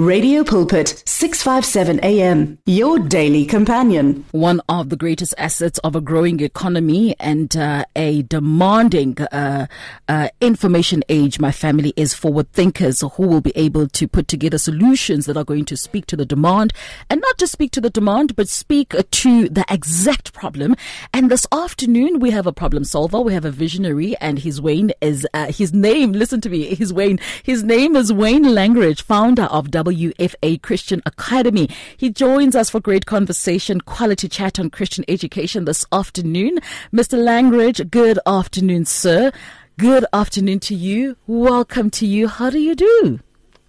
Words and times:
Radio 0.00 0.42
Pulpit, 0.42 1.02
657 1.04 2.00
AM, 2.02 2.58
your 2.64 2.98
daily 2.98 3.44
companion. 3.44 4.24
One 4.30 4.62
of 4.66 4.88
the 4.88 4.96
greatest 4.96 5.34
assets 5.36 5.78
of 5.80 5.94
a 5.94 6.00
growing 6.00 6.40
economy 6.40 7.14
and 7.20 7.54
uh, 7.54 7.84
a 7.94 8.22
demanding 8.22 9.20
uh, 9.20 9.66
uh, 10.08 10.28
information 10.40 11.04
age, 11.10 11.38
my 11.38 11.52
family, 11.52 11.92
is 11.98 12.14
forward 12.14 12.50
thinkers 12.52 13.02
who 13.02 13.26
will 13.26 13.42
be 13.42 13.52
able 13.54 13.88
to 13.88 14.08
put 14.08 14.26
together 14.26 14.56
solutions 14.56 15.26
that 15.26 15.36
are 15.36 15.44
going 15.44 15.66
to 15.66 15.76
speak 15.76 16.06
to 16.06 16.16
the 16.16 16.24
demand 16.24 16.72
and 17.10 17.20
not 17.20 17.36
just 17.36 17.52
speak 17.52 17.70
to 17.72 17.80
the 17.82 17.90
demand, 17.90 18.34
but 18.36 18.48
speak 18.48 18.94
to 19.10 19.48
the 19.50 19.66
exact 19.68 20.32
problem. 20.32 20.76
And 21.12 21.30
this 21.30 21.46
afternoon, 21.52 22.20
we 22.20 22.30
have 22.30 22.46
a 22.46 22.54
problem 22.54 22.84
solver, 22.84 23.20
we 23.20 23.34
have 23.34 23.44
a 23.44 23.50
visionary, 23.50 24.16
and 24.16 24.38
his 24.38 24.62
Wayne 24.62 24.92
is 25.02 25.26
uh, 25.34 25.52
his 25.52 25.74
name. 25.74 26.12
Listen 26.12 26.40
to 26.40 26.48
me, 26.48 26.74
his 26.74 26.90
Wayne. 26.90 27.20
His 27.42 27.62
name 27.62 27.96
is 27.96 28.10
Wayne 28.10 28.54
Langridge, 28.54 29.02
founder 29.02 29.42
of 29.42 29.70
W. 29.70 29.89
WFA 29.90 30.62
Christian 30.62 31.02
Academy. 31.04 31.68
He 31.96 32.10
joins 32.10 32.54
us 32.54 32.70
for 32.70 32.80
great 32.80 33.06
conversation, 33.06 33.80
quality 33.80 34.28
chat 34.28 34.60
on 34.60 34.70
Christian 34.70 35.04
education 35.08 35.64
this 35.64 35.84
afternoon. 35.90 36.58
Mr. 36.92 37.18
Langridge, 37.18 37.90
good 37.90 38.18
afternoon, 38.24 38.84
sir. 38.84 39.32
Good 39.78 40.04
afternoon 40.12 40.60
to 40.60 40.74
you. 40.74 41.16
Welcome 41.26 41.90
to 41.90 42.06
you. 42.06 42.28
How 42.28 42.50
do 42.50 42.60
you 42.60 42.74
do? 42.76 43.20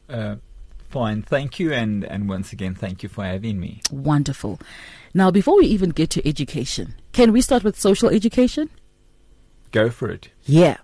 Uh, 0.07 0.35
fine, 0.89 1.23
thank 1.23 1.59
you, 1.59 1.73
and, 1.73 2.03
and 2.03 2.29
once 2.29 2.53
again, 2.53 2.75
thank 2.75 3.01
you 3.01 3.09
for 3.09 3.23
having 3.23 3.59
me. 3.59 3.81
Wonderful. 3.91 4.59
Now, 5.13 5.31
before 5.31 5.57
we 5.57 5.65
even 5.65 5.89
get 5.89 6.11
to 6.11 6.27
education, 6.27 6.95
can 7.13 7.31
we 7.31 7.41
start 7.41 7.63
with 7.63 7.79
social 7.79 8.09
education? 8.09 8.69
Go 9.71 9.89
for 9.89 10.09
it. 10.11 10.29
Yeah. 10.43 10.77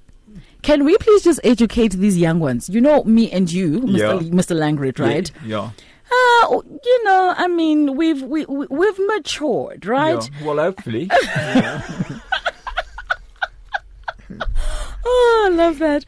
Can 0.62 0.84
we 0.86 0.98
please 0.98 1.24
just 1.24 1.40
educate 1.44 1.94
these 1.94 2.18
young 2.18 2.40
ones? 2.40 2.70
You 2.70 2.82
know, 2.82 3.04
me 3.04 3.32
and 3.32 3.52
you, 3.52 3.82
Mr. 3.82 3.98
Yeah. 3.98 4.14
Mr. 4.30 4.56
Langrid, 4.56 5.00
right? 5.00 5.32
Yeah. 5.46 5.70
Uh, 6.10 6.62
you 6.86 7.04
know, 7.04 7.34
I 7.38 7.48
mean, 7.48 7.96
we've 7.96 8.22
we, 8.24 8.46
we 8.46 8.66
we've 8.70 9.00
matured, 9.08 9.86
right? 9.86 10.30
yeah. 10.40 10.46
Well, 10.46 10.58
hopefully. 10.58 11.10
Oh, 15.10 15.48
I 15.50 15.56
love 15.56 15.80
that. 15.80 16.06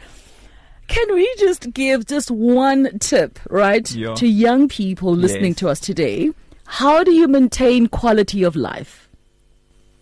Can 0.88 1.13
we 1.13 1.31
just 1.38 1.72
give 1.73 2.05
just 2.05 2.29
one 2.31 2.97
tip, 2.99 3.39
right, 3.49 3.89
Yeah. 3.91 4.16
to 4.16 4.27
young 4.27 4.67
people 4.67 5.16
listening 5.16 5.51
Yes. 5.51 5.59
to 5.59 5.69
us 5.69 5.79
today? 5.79 6.31
How 6.66 7.03
do 7.03 7.11
you 7.11 7.27
maintain 7.27 7.88
quality 7.88 8.44
of 8.44 8.55
life? 8.55 9.08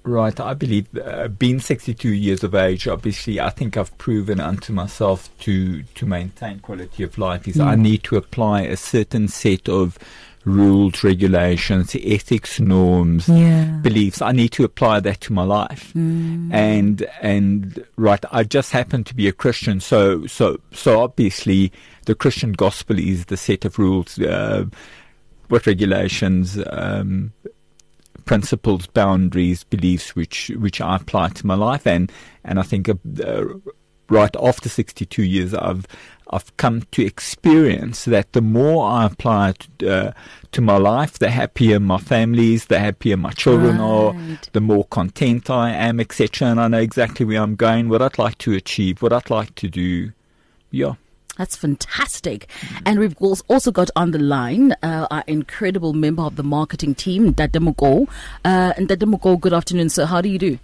Right. 0.07 0.39
I 0.39 0.53
believe, 0.53 0.87
uh, 0.97 1.27
being 1.27 1.59
62 1.59 2.09
years 2.09 2.43
of 2.43 2.55
age, 2.55 2.87
obviously, 2.87 3.39
I 3.39 3.49
think 3.49 3.77
I've 3.77 3.95
proven 3.97 4.39
unto 4.39 4.73
myself 4.73 5.29
to, 5.39 5.83
to 5.83 6.05
maintain 6.05 6.59
quality 6.59 7.03
of 7.03 7.17
life 7.17 7.47
is 7.47 7.59
I 7.59 7.75
need 7.75 8.03
to 8.03 8.15
apply 8.17 8.61
a 8.61 8.77
certain 8.77 9.27
set 9.27 9.67
of 9.69 9.97
rules, 10.45 11.03
regulations, 11.03 11.93
ethics, 12.01 12.57
norms, 12.59 13.27
Yeah. 13.27 13.65
beliefs. 13.81 14.21
I 14.21 14.31
need 14.31 14.51
to 14.53 14.63
apply 14.63 15.01
that 15.01 15.19
to 15.21 15.33
my 15.33 15.43
life. 15.43 15.93
And 15.93 17.05
and 17.21 17.83
right, 17.97 18.23
I 18.31 18.43
just 18.45 18.71
happen 18.71 19.03
to 19.03 19.13
be 19.13 19.27
a 19.27 19.33
Christian, 19.33 19.81
so 19.81 20.25
so 20.25 20.57
so 20.71 21.01
obviously 21.01 21.73
the 22.05 22.15
Christian 22.15 22.53
gospel 22.53 22.97
is 22.97 23.25
the 23.25 23.35
set 23.35 23.65
of 23.65 23.77
rules, 23.77 24.17
uh, 24.19 24.63
what 25.49 25.67
regulations, 25.67 26.57
um, 26.71 27.33
principles, 28.27 28.85
boundaries, 28.87 29.63
beliefs 29.63 30.15
which 30.15 30.51
which 30.59 30.79
I 30.81 30.97
apply 30.97 31.29
to 31.29 31.47
my 31.47 31.55
life, 31.55 31.87
and 31.87 32.11
and 32.43 32.59
I 32.59 32.63
think 32.63 32.89
uh, 32.89 32.95
right 34.09 34.35
after 34.39 34.69
62 34.69 35.23
years, 35.23 35.53
I've 35.53 35.87
I've 36.29 36.55
come 36.57 36.83
to 36.91 37.05
experience 37.05 38.05
that 38.05 38.33
the 38.33 38.41
more 38.41 38.85
I 38.87 39.05
apply 39.05 39.49
it 39.49 39.83
uh, 39.87 40.11
to 40.51 40.61
my 40.61 40.77
life, 40.77 41.19
the 41.19 41.29
happier 41.29 41.79
my 41.79 41.97
family 41.97 42.53
is, 42.53 42.65
the 42.65 42.79
happier 42.79 43.15
my 43.15 43.31
children 43.31 43.79
are, 43.79 44.13
the 44.51 44.61
more 44.61 44.85
content 44.85 45.49
I 45.49 45.71
am, 45.71 45.99
etc. 45.99 46.49
And 46.49 46.59
I 46.59 46.67
know 46.67 46.79
exactly 46.79 47.25
where 47.25 47.41
I'm 47.41 47.55
going, 47.55 47.87
what 47.87 48.01
I'd 48.01 48.19
like 48.19 48.37
to 48.39 48.53
achieve, 48.53 49.01
what 49.01 49.13
I'd 49.13 49.29
like 49.29 49.55
to 49.55 49.69
do. 49.69 50.11
Yeah. 50.69 50.95
That's 51.37 51.55
fantastic. 51.55 52.49
And 52.85 52.99
we've 52.99 53.15
also 53.19 53.71
got 53.71 53.89
on 53.95 54.11
the 54.11 54.19
line 54.19 54.73
uh, 54.83 55.07
our 55.11 55.23
incredible 55.27 55.93
member 55.93 56.23
of 56.23 56.35
the 56.35 56.43
marketing 56.43 56.95
team, 56.95 57.33
Dademugo. 57.33 58.07
Uh, 58.43 58.73
and 58.77 58.87
Dademugo, 58.87 59.39
good 59.39 59.53
afternoon, 59.53 59.89
sir. 59.89 60.05
How 60.05 60.21
do 60.21 60.29
you 60.29 60.39
do? 60.39 60.59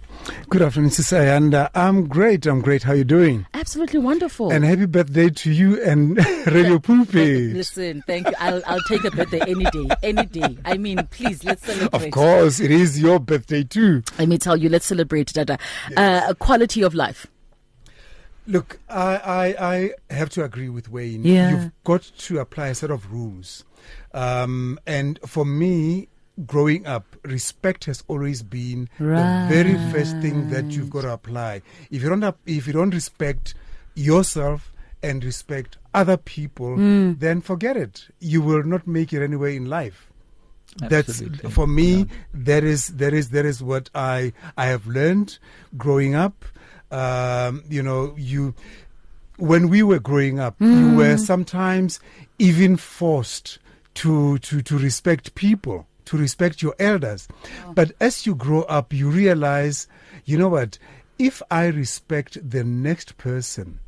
Good 0.48 0.62
afternoon, 0.62 0.90
Sister 0.90 1.16
Ayanda. 1.16 1.70
I'm 1.74 2.06
great. 2.06 2.46
I'm 2.46 2.60
great. 2.60 2.82
How 2.82 2.92
are 2.92 2.96
you 2.96 3.04
doing? 3.04 3.46
Absolutely 3.54 4.00
wonderful. 4.00 4.50
And 4.50 4.64
happy 4.64 4.86
birthday 4.86 5.30
to 5.30 5.52
you 5.52 5.82
and 5.82 6.16
Radio 6.46 6.78
Pulpit. 6.78 7.52
Listen, 7.54 8.02
thank 8.06 8.26
you. 8.26 8.34
I'll, 8.38 8.62
I'll 8.66 8.82
take 8.88 9.04
a 9.04 9.10
birthday 9.10 9.40
any 9.40 9.64
day, 9.64 9.88
any 10.02 10.26
day. 10.26 10.56
I 10.64 10.76
mean, 10.76 11.06
please, 11.10 11.44
let's 11.44 11.64
celebrate. 11.66 12.04
Of 12.06 12.10
course, 12.10 12.60
it 12.60 12.70
is 12.70 13.00
your 13.00 13.18
birthday 13.20 13.64
too. 13.64 14.02
Let 14.18 14.28
me 14.28 14.38
tell 14.38 14.56
you, 14.56 14.68
let's 14.68 14.86
celebrate, 14.86 15.32
Dada. 15.32 15.58
Uh, 15.96 16.34
quality 16.34 16.82
of 16.82 16.94
life. 16.94 17.26
Look, 18.46 18.78
I, 18.88 19.54
I, 19.58 19.72
I 19.74 20.14
have 20.14 20.28
to 20.30 20.44
agree 20.44 20.68
with 20.68 20.90
Wayne. 20.90 21.24
Yeah. 21.24 21.50
You've 21.50 21.72
got 21.84 22.02
to 22.18 22.38
apply 22.40 22.68
a 22.68 22.74
set 22.74 22.90
of 22.90 23.10
rules. 23.12 23.64
Um, 24.12 24.78
and 24.86 25.18
for 25.26 25.44
me, 25.46 26.08
growing 26.46 26.86
up, 26.86 27.04
respect 27.24 27.84
has 27.86 28.04
always 28.08 28.42
been 28.42 28.88
the 28.98 29.46
very 29.48 29.74
first 29.92 30.18
thing 30.18 30.50
that 30.50 30.66
you've 30.66 30.90
got 30.90 31.02
to 31.02 31.12
apply. 31.12 31.62
If 31.90 32.02
you 32.02 32.08
don't, 32.10 32.34
if 32.46 32.66
you 32.66 32.72
don't 32.72 32.92
respect 32.94 33.54
yourself 33.94 34.72
and 35.02 35.24
respect 35.24 35.78
other 35.94 36.16
people, 36.16 36.76
Hmm. 36.76 37.12
then 37.18 37.40
forget 37.40 37.76
it. 37.76 38.08
You 38.20 38.42
will 38.42 38.62
not 38.64 38.86
make 38.86 39.12
it 39.12 39.22
anywhere 39.22 39.50
in 39.50 39.66
life. 39.66 40.10
Absolutely. 40.82 41.38
That's 41.42 41.54
for 41.54 41.66
me. 41.66 41.92
Yeah. 41.98 42.04
That 42.34 42.64
is 42.64 42.88
that 42.88 43.12
is 43.14 43.30
that 43.30 43.44
is 43.46 43.62
what 43.62 43.90
I 43.94 44.32
I 44.56 44.66
have 44.66 44.86
learned 44.86 45.38
growing 45.76 46.14
up. 46.14 46.44
Um, 46.94 47.64
you 47.68 47.82
know, 47.82 48.14
you 48.16 48.54
when 49.36 49.68
we 49.68 49.82
were 49.82 49.98
growing 49.98 50.38
up, 50.38 50.54
you 50.60 50.94
were 50.94 51.16
sometimes 51.16 51.98
even 52.38 52.76
forced 52.76 53.58
to 53.94 54.38
to 54.38 54.62
to 54.62 54.78
respect 54.78 55.34
people, 55.34 55.88
to 56.04 56.16
respect 56.16 56.62
your 56.62 56.74
elders. 56.78 57.26
But 57.74 57.92
as 58.00 58.26
you 58.26 58.36
grow 58.36 58.62
up, 58.62 58.92
you 58.92 59.10
realize, 59.10 59.88
you 60.24 60.38
know 60.38 60.48
what? 60.48 60.78
If 61.18 61.42
I 61.50 61.66
respect 61.66 62.38
the 62.48 62.62
next 62.62 63.16
person, 63.18 63.80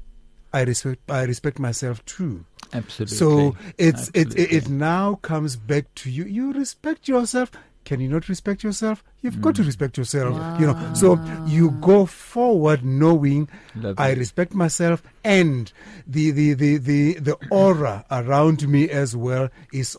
I 0.53 0.63
respect 0.63 1.09
I 1.09 1.23
respect 1.23 1.59
myself 1.61 2.05
too. 2.07 2.45
Absolutely. 2.73 3.17
So 3.17 3.57
it's 3.79 4.11
it, 4.15 4.35
it 4.37 4.53
it 4.53 4.69
now 4.69 5.15
comes 5.23 5.55
back 5.55 5.95
to 5.97 6.11
you. 6.11 6.25
You 6.25 6.53
respect 6.53 7.07
yourself. 7.07 7.53
Can 7.87 8.01
you 8.01 8.09
not 8.09 8.29
respect 8.29 8.63
yourself? 8.63 9.03
You've 9.23 9.41
got 9.41 9.55
to 9.57 9.63
Mm. 9.63 9.67
respect 9.67 9.97
yourself. 9.97 10.35
You 10.61 10.67
know. 10.67 10.93
So 10.95 11.19
you 11.47 11.71
go 11.81 12.05
forward 12.05 12.85
knowing 12.85 13.49
Lovely. 13.75 13.95
I 13.97 14.13
respect 14.13 14.53
myself 14.55 15.03
and 15.25 15.73
the 16.07 16.31
the, 16.33 16.53
the, 16.55 16.77
the 16.77 17.15
the 17.21 17.37
aura 17.51 18.05
around 18.11 18.69
me 18.69 18.91
as 18.91 19.17
well 19.17 19.49
is 19.73 19.97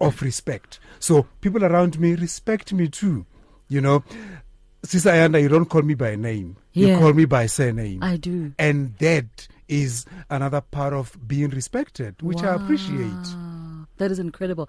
of 0.00 0.20
respect. 0.22 0.80
So 0.98 1.26
people 1.40 1.62
around 1.64 2.00
me 2.00 2.14
respect 2.16 2.72
me 2.72 2.88
too. 2.88 3.26
You 3.68 3.80
know. 3.82 4.02
Sister 4.82 5.10
Ayanda, 5.10 5.40
you 5.42 5.48
don't 5.48 5.66
call 5.68 5.82
me 5.82 5.94
by 5.94 6.14
name. 6.16 6.56
Yeah. 6.72 6.88
You 6.88 6.98
call 6.98 7.12
me 7.12 7.24
by 7.24 7.46
surname. 7.46 8.02
I 8.02 8.16
do. 8.16 8.52
and 8.58 8.94
that 8.98 9.48
is 9.68 10.06
another 10.30 10.60
part 10.60 10.92
of 10.92 11.16
being 11.26 11.50
respected, 11.50 12.14
which 12.22 12.40
I 12.42 12.54
appreciate. 12.54 13.26
That 13.98 14.10
is 14.12 14.18
incredible. 14.20 14.68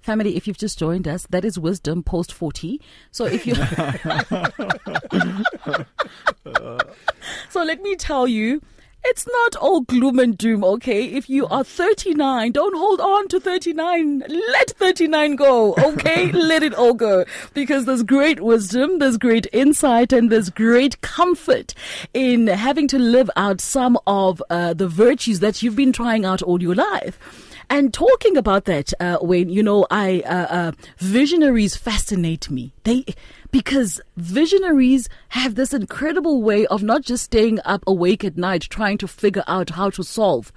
Family, 0.00 0.36
if 0.36 0.46
you've 0.46 0.58
just 0.58 0.78
joined 0.78 1.08
us, 1.08 1.26
that 1.30 1.44
is 1.44 1.58
wisdom 1.58 2.02
post 2.02 2.32
40. 2.32 2.80
So 3.10 3.26
if 3.26 3.46
you. 3.46 3.54
so 7.50 7.62
let 7.62 7.82
me 7.82 7.96
tell 7.96 8.26
you. 8.26 8.62
It's 9.04 9.26
not 9.26 9.56
all 9.56 9.82
gloom 9.82 10.18
and 10.18 10.36
doom, 10.36 10.64
okay? 10.64 11.04
If 11.04 11.30
you 11.30 11.46
are 11.46 11.62
39, 11.62 12.52
don't 12.52 12.76
hold 12.76 13.00
on 13.00 13.28
to 13.28 13.38
39. 13.38 14.24
Let 14.28 14.70
39 14.70 15.36
go, 15.36 15.74
okay? 15.78 16.32
Let 16.32 16.64
it 16.64 16.74
all 16.74 16.94
go. 16.94 17.24
Because 17.54 17.84
there's 17.84 18.02
great 18.02 18.40
wisdom, 18.40 18.98
there's 18.98 19.16
great 19.16 19.46
insight, 19.52 20.12
and 20.12 20.30
there's 20.30 20.50
great 20.50 21.00
comfort 21.00 21.74
in 22.12 22.48
having 22.48 22.88
to 22.88 22.98
live 22.98 23.30
out 23.36 23.60
some 23.60 23.96
of 24.06 24.42
uh, 24.50 24.74
the 24.74 24.88
virtues 24.88 25.38
that 25.40 25.62
you've 25.62 25.76
been 25.76 25.92
trying 25.92 26.24
out 26.24 26.42
all 26.42 26.60
your 26.60 26.74
life. 26.74 27.47
And 27.70 27.92
talking 27.92 28.36
about 28.36 28.64
that, 28.64 28.92
uh, 28.98 29.18
Wayne, 29.20 29.50
you 29.50 29.62
know, 29.62 29.86
I 29.90 30.20
uh, 30.20 30.46
uh, 30.46 30.72
visionaries 30.98 31.76
fascinate 31.76 32.50
me. 32.50 32.72
They 32.84 33.04
because 33.50 34.00
visionaries 34.16 35.08
have 35.30 35.54
this 35.54 35.74
incredible 35.74 36.42
way 36.42 36.66
of 36.66 36.82
not 36.82 37.02
just 37.02 37.24
staying 37.24 37.60
up 37.64 37.84
awake 37.86 38.24
at 38.24 38.36
night 38.36 38.62
trying 38.62 38.98
to 38.98 39.08
figure 39.08 39.44
out 39.46 39.70
how 39.70 39.90
to 39.90 40.02
solve 40.02 40.50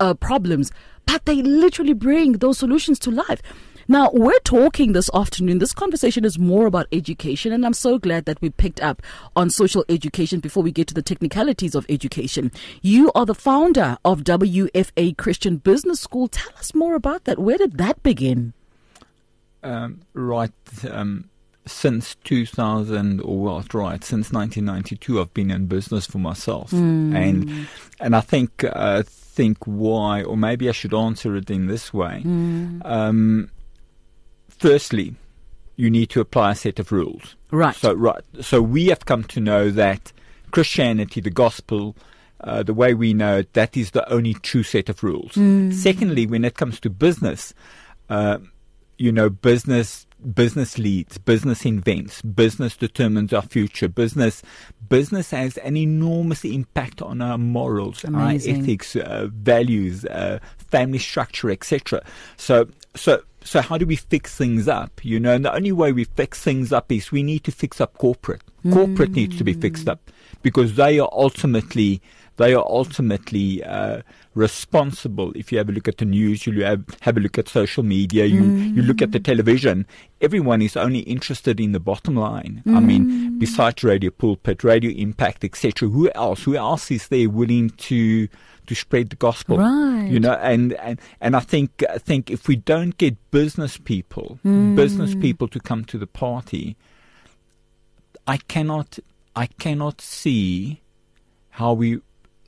uh, 0.00 0.14
problems, 0.14 0.72
but 1.06 1.24
they 1.24 1.40
literally 1.42 1.92
bring 1.92 2.32
those 2.32 2.58
solutions 2.58 2.98
to 3.00 3.10
life. 3.10 3.40
Now, 3.86 4.10
we're 4.12 4.38
talking 4.40 4.92
this 4.92 5.10
afternoon. 5.12 5.58
This 5.58 5.72
conversation 5.72 6.24
is 6.24 6.38
more 6.38 6.66
about 6.66 6.86
education, 6.92 7.52
and 7.52 7.66
I'm 7.66 7.74
so 7.74 7.98
glad 7.98 8.24
that 8.24 8.40
we 8.40 8.50
picked 8.50 8.80
up 8.80 9.02
on 9.36 9.50
social 9.50 9.84
education 9.88 10.40
before 10.40 10.62
we 10.62 10.72
get 10.72 10.86
to 10.88 10.94
the 10.94 11.02
technicalities 11.02 11.74
of 11.74 11.84
education. 11.88 12.50
You 12.82 13.12
are 13.14 13.26
the 13.26 13.34
founder 13.34 13.98
of 14.04 14.20
WFA 14.20 15.16
Christian 15.16 15.58
Business 15.58 16.00
School. 16.00 16.28
Tell 16.28 16.52
us 16.58 16.74
more 16.74 16.94
about 16.94 17.24
that. 17.24 17.38
Where 17.38 17.58
did 17.58 17.78
that 17.78 18.02
begin? 18.02 18.54
Um, 19.62 20.00
right. 20.14 20.52
Um, 20.90 21.28
since 21.66 22.14
2000 22.24 23.20
or 23.22 23.38
well, 23.38 23.64
right 23.72 24.04
since 24.04 24.30
1992 24.30 25.18
I've 25.18 25.32
been 25.32 25.50
in 25.50 25.64
business 25.64 26.06
for 26.06 26.18
myself 26.18 26.70
mm. 26.72 27.14
and 27.14 27.66
and 28.00 28.14
I 28.14 28.20
think 28.20 28.64
uh, 28.64 29.02
think 29.06 29.56
why 29.64 30.22
or 30.22 30.36
maybe 30.36 30.68
I 30.68 30.72
should 30.72 30.92
answer 30.92 31.34
it 31.36 31.48
in 31.50 31.66
this 31.66 31.94
way 31.94 32.22
mm. 32.22 32.82
um, 32.84 33.50
firstly 34.58 35.14
you 35.76 35.90
need 35.90 36.08
to 36.08 36.20
apply 36.20 36.52
a 36.52 36.54
set 36.54 36.78
of 36.78 36.92
rules 36.92 37.36
right 37.50 37.76
so 37.76 37.92
right 37.94 38.22
so 38.40 38.62
we 38.62 38.86
have 38.86 39.04
come 39.04 39.24
to 39.24 39.40
know 39.40 39.70
that 39.70 40.12
Christianity 40.50 41.20
the 41.20 41.30
gospel 41.30 41.96
uh, 42.44 42.62
the 42.62 42.74
way 42.74 42.94
we 42.94 43.14
know 43.14 43.38
it, 43.38 43.52
that 43.54 43.76
is 43.76 43.92
the 43.92 44.08
only 44.12 44.34
true 44.34 44.62
set 44.62 44.88
of 44.88 45.02
rules. 45.02 45.32
Mm. 45.32 45.72
Secondly, 45.72 46.26
when 46.26 46.44
it 46.44 46.54
comes 46.56 46.78
to 46.80 46.90
business, 46.90 47.54
uh, 48.10 48.38
you 48.98 49.10
know, 49.10 49.30
business 49.30 50.06
business 50.34 50.78
leads, 50.78 51.18
business 51.18 51.66
invents, 51.66 52.22
business 52.22 52.76
determines 52.76 53.32
our 53.32 53.42
future. 53.42 53.88
Business 53.88 54.42
business 54.88 55.30
has 55.30 55.56
an 55.58 55.76
enormous 55.76 56.44
impact 56.44 57.02
on 57.02 57.20
our 57.20 57.38
morals, 57.38 58.04
Amazing. 58.04 58.56
our 58.56 58.62
ethics, 58.62 58.96
uh, 58.96 59.28
values, 59.32 60.04
uh, 60.06 60.38
family 60.58 60.98
structure, 60.98 61.50
etc. 61.50 62.02
So 62.36 62.68
so 62.94 63.22
so 63.44 63.60
how 63.60 63.76
do 63.78 63.86
we 63.86 63.96
fix 63.96 64.34
things 64.36 64.66
up? 64.66 65.04
You 65.04 65.20
know, 65.20 65.32
and 65.34 65.44
the 65.44 65.54
only 65.54 65.70
way 65.72 65.92
we 65.92 66.04
fix 66.04 66.40
things 66.42 66.72
up 66.72 66.90
is 66.90 67.12
we 67.12 67.22
need 67.22 67.44
to 67.44 67.52
fix 67.52 67.80
up 67.80 67.96
corporate. 67.98 68.42
Corporate 68.72 69.12
Mm. 69.12 69.16
needs 69.16 69.36
to 69.38 69.44
be 69.44 69.52
fixed 69.52 69.88
up 69.88 70.10
because 70.42 70.74
they 70.76 70.98
are 70.98 71.10
ultimately 71.12 72.00
they 72.36 72.52
are 72.52 72.66
ultimately 72.68 73.62
uh, 73.62 74.02
responsible. 74.34 75.32
If 75.36 75.52
you 75.52 75.58
have 75.58 75.68
a 75.68 75.72
look 75.72 75.86
at 75.86 75.98
the 75.98 76.04
news, 76.04 76.46
you 76.46 76.64
have, 76.64 76.82
have 77.02 77.16
a 77.16 77.20
look 77.20 77.38
at 77.38 77.48
social 77.48 77.84
media, 77.84 78.24
you, 78.24 78.42
you 78.44 78.82
look 78.82 79.00
at 79.00 79.12
the 79.12 79.20
television, 79.20 79.86
everyone 80.20 80.60
is 80.60 80.76
only 80.76 81.00
interested 81.00 81.60
in 81.60 81.70
the 81.70 81.78
bottom 81.78 82.16
line. 82.16 82.62
I 82.66 82.80
mean, 82.80 83.38
besides 83.38 83.84
Radio 83.84 84.10
Pulpit, 84.10 84.64
Radio 84.64 84.90
Impact, 84.90 85.44
etc., 85.44 85.88
who 85.88 86.10
else? 86.14 86.42
Who 86.42 86.56
else 86.56 86.90
is 86.90 87.06
there 87.06 87.30
willing 87.30 87.70
to 87.70 88.26
to 88.66 88.74
spread 88.74 89.10
the 89.10 89.16
gospel? 89.16 89.58
Right. 89.58 90.08
You 90.08 90.20
know, 90.20 90.34
and, 90.34 90.72
and, 90.74 91.00
and 91.20 91.36
I 91.36 91.40
think 91.40 91.84
I 91.88 91.98
think 91.98 92.30
if 92.30 92.48
we 92.48 92.56
don't 92.56 92.96
get 92.96 93.16
business 93.30 93.76
people, 93.76 94.38
mm. 94.44 94.76
business 94.76 95.14
people 95.14 95.48
to 95.48 95.60
come 95.60 95.84
to 95.86 95.98
the 95.98 96.06
party, 96.06 96.76
I 98.26 98.38
cannot 98.38 98.98
I 99.36 99.46
cannot 99.46 100.00
see 100.00 100.80
how 101.50 101.72
we 101.72 102.00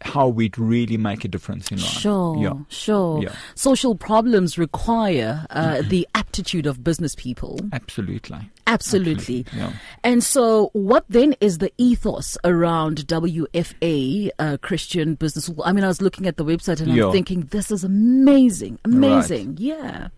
how 0.02 0.28
we'd 0.28 0.58
really 0.58 0.96
make 0.96 1.24
a 1.24 1.28
difference 1.28 1.70
in 1.70 1.78
life. 1.78 1.86
Sure, 1.86 2.36
Yeah. 2.42 2.52
sure. 2.68 3.22
Yeah. 3.22 3.34
Social 3.54 3.94
problems 3.94 4.58
require 4.58 5.46
uh, 5.50 5.82
the 5.82 6.06
aptitude 6.14 6.66
of 6.66 6.84
business 6.84 7.14
people. 7.14 7.58
Absolutely. 7.72 8.50
Absolutely. 8.66 9.46
Yeah. 9.56 9.72
And 10.04 10.22
so, 10.22 10.70
what 10.74 11.04
then 11.08 11.34
is 11.40 11.58
the 11.58 11.72
ethos 11.78 12.36
around 12.44 13.06
WFA 13.06 14.30
uh, 14.38 14.56
Christian 14.60 15.14
Business 15.14 15.46
School? 15.46 15.62
I 15.64 15.72
mean, 15.72 15.84
I 15.84 15.88
was 15.88 16.02
looking 16.02 16.26
at 16.26 16.36
the 16.36 16.44
website 16.44 16.80
and. 16.80 16.92
I'm 16.92 17.12
thinking, 17.12 17.42
this 17.50 17.70
is 17.70 17.84
amazing, 17.84 18.78
amazing. 18.84 19.56
Yeah. 19.58 20.08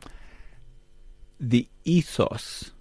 The 1.41 1.69
ethos 1.85 2.73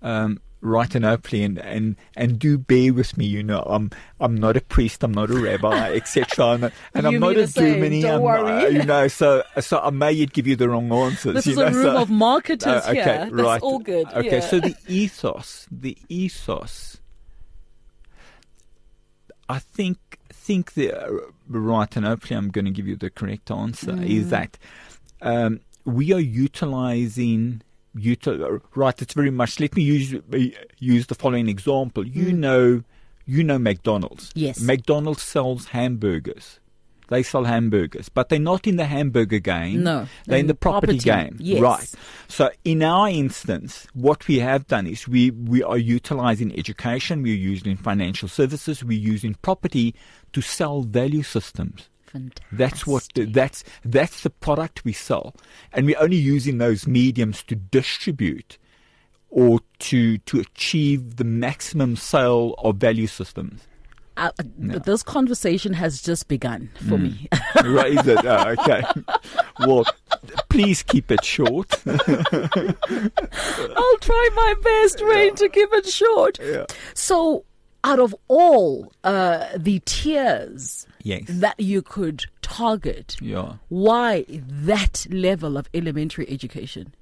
um 0.00 0.40
right 0.64 0.94
and 0.94 1.04
hopefully 1.04 1.42
and, 1.42 1.58
and 1.58 1.96
and 2.16 2.38
do 2.38 2.56
bear 2.56 2.94
with 2.94 3.18
me, 3.18 3.26
you 3.26 3.42
know. 3.42 3.62
I'm 3.66 3.90
I'm 4.20 4.36
not 4.36 4.56
a 4.56 4.60
priest, 4.60 5.02
I'm 5.02 5.12
not 5.12 5.28
a 5.30 5.34
rabbi, 5.34 5.92
etc. 5.96 6.70
And, 6.94 7.06
I'm 7.06 7.18
not 7.18 7.36
a 7.36 7.46
Germany, 7.46 8.02
don't 8.02 8.14
I'm, 8.14 8.22
worry. 8.22 8.64
uh, 8.64 8.68
you 8.68 8.84
know, 8.84 9.08
so 9.08 9.42
so 9.60 9.80
I 9.80 9.90
may 9.90 10.12
yet 10.12 10.32
give 10.32 10.46
you 10.46 10.56
the 10.56 10.68
wrong 10.68 10.90
answers. 10.92 11.34
This 11.34 11.46
is 11.48 11.56
know, 11.58 11.66
a 11.66 11.70
room 11.72 11.82
so- 11.82 11.96
of 12.02 12.10
marketers 12.10 12.66
Uh, 12.86 12.90
okay, 12.90 12.94
here. 12.94 13.04
That's 13.04 13.32
right. 13.32 13.60
all 13.60 13.80
good. 13.80 14.06
Okay, 14.06 14.36
yeah. 14.36 14.40
so 14.40 14.60
the 14.60 14.76
ethos, 14.88 15.66
the 15.70 15.98
ethos. 16.08 16.98
I 19.48 19.58
think 19.58 19.98
think 20.30 20.74
the 20.74 20.92
uh, 20.92 21.10
right, 21.48 21.96
and 21.96 22.06
hopefully 22.06 22.38
I'm 22.38 22.50
going 22.50 22.64
to 22.64 22.70
give 22.70 22.86
you 22.86 22.96
the 22.96 23.10
correct 23.10 23.50
answer. 23.50 23.92
Mm. 23.92 24.08
Is 24.08 24.30
that 24.30 24.58
um, 25.20 25.60
we 25.84 26.12
are 26.12 26.20
utilizing. 26.20 27.62
Util- 27.96 28.60
right, 28.74 29.02
it's 29.02 29.14
very 29.14 29.30
much. 29.30 29.60
Let 29.60 29.76
me 29.76 29.82
use 29.82 30.14
use 30.78 31.06
the 31.06 31.14
following 31.14 31.48
example. 31.48 32.06
You 32.06 32.32
know, 32.32 32.82
you 33.26 33.44
know 33.44 33.58
McDonald's. 33.58 34.28
Mm. 34.30 34.32
Yes. 34.34 34.60
McDonald's 34.60 35.22
sells 35.22 35.66
hamburgers. 35.66 36.58
They 37.08 37.22
sell 37.22 37.44
hamburgers, 37.44 38.08
but 38.08 38.30
they're 38.30 38.38
not 38.38 38.66
in 38.66 38.76
the 38.76 38.86
hamburger 38.86 39.38
game. 39.38 39.82
No, 39.82 40.06
they're 40.24 40.38
in 40.38 40.44
in 40.44 40.46
the 40.46 40.54
property, 40.54 40.98
property. 40.98 41.30
game. 41.30 41.36
Yes. 41.38 41.60
Right. 41.60 41.94
So 42.26 42.50
in 42.64 42.82
our 42.82 43.10
instance, 43.10 43.86
what 43.92 44.26
we 44.28 44.38
have 44.38 44.66
done 44.66 44.86
is 44.86 45.06
we, 45.06 45.30
we 45.30 45.62
are 45.62 45.76
utilizing 45.76 46.58
education, 46.58 47.22
we're 47.22 47.34
using 47.34 47.76
financial 47.76 48.28
services, 48.28 48.82
we're 48.82 48.98
using 48.98 49.34
property 49.42 49.94
to 50.32 50.40
sell 50.40 50.80
value 50.82 51.22
systems. 51.22 51.90
Fantastic. 52.12 52.44
That's 52.52 52.86
what 52.86 53.08
the, 53.14 53.24
that's 53.24 53.64
that's 53.84 54.22
the 54.22 54.30
product 54.30 54.84
we 54.84 54.92
sell, 54.92 55.34
and 55.72 55.86
we're 55.86 55.98
only 55.98 56.16
using 56.16 56.58
those 56.58 56.86
mediums 56.86 57.42
to 57.44 57.56
distribute 57.56 58.58
or 59.30 59.60
to 59.80 60.18
to 60.18 60.40
achieve 60.40 61.16
the 61.16 61.24
maximum 61.24 61.96
sale 61.96 62.54
of 62.58 62.76
value 62.76 63.06
systems. 63.06 63.62
Uh, 64.18 64.30
uh, 64.38 64.78
This 64.84 65.02
conversation 65.02 65.72
has 65.72 66.02
just 66.02 66.28
begun 66.28 66.68
for 66.74 66.98
Mm. 66.98 67.02
me. 67.02 67.28
right? 67.64 67.92
Is 67.98 68.06
it? 68.06 68.22
Oh, 68.26 68.54
okay. 68.58 68.82
well, 69.60 69.86
please 70.50 70.82
keep 70.82 71.10
it 71.10 71.24
short. 71.24 71.72
I'll 71.86 71.96
try 74.00 74.28
my 74.34 74.54
best, 74.62 75.02
Wayne, 75.04 75.34
to 75.36 75.48
keep 75.48 75.72
it 75.72 75.86
short. 75.86 76.38
Yeah. 76.42 76.66
So, 76.94 77.44
out 77.84 77.98
of 77.98 78.14
all 78.28 78.92
uh, 79.04 79.46
the 79.56 79.80
tiers 79.84 80.86
Yes. 81.02 81.24
that 81.28 81.58
you 81.58 81.82
could 81.82 82.24
target, 82.42 83.16
Yeah. 83.20 83.54
why 83.68 84.24
that 84.28 85.06
level 85.10 85.56
of 85.56 85.68
elementary 85.74 86.28
education? 86.30 86.94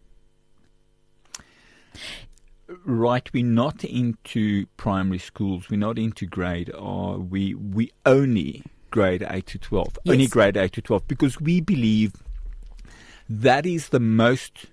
Right, 2.85 3.29
we're 3.35 3.45
not 3.45 3.83
into 3.85 4.67
primary 4.77 5.19
schools. 5.19 5.69
We're 5.69 5.77
not 5.77 5.99
into 5.99 6.25
grade 6.25 6.71
R. 6.79 7.19
We 7.19 7.53
we 7.55 7.91
only 8.07 8.63
grade 8.91 9.27
eight 9.29 9.47
to 9.47 9.59
twelve. 9.59 9.99
Only 10.09 10.29
grade 10.29 10.57
eight 10.57 10.73
to 10.75 10.83
twelve 10.83 11.07
because 11.09 11.41
we 11.41 11.61
believe 11.61 12.13
that 13.29 13.67
is 13.67 13.89
the 13.89 13.99
most 13.99 14.67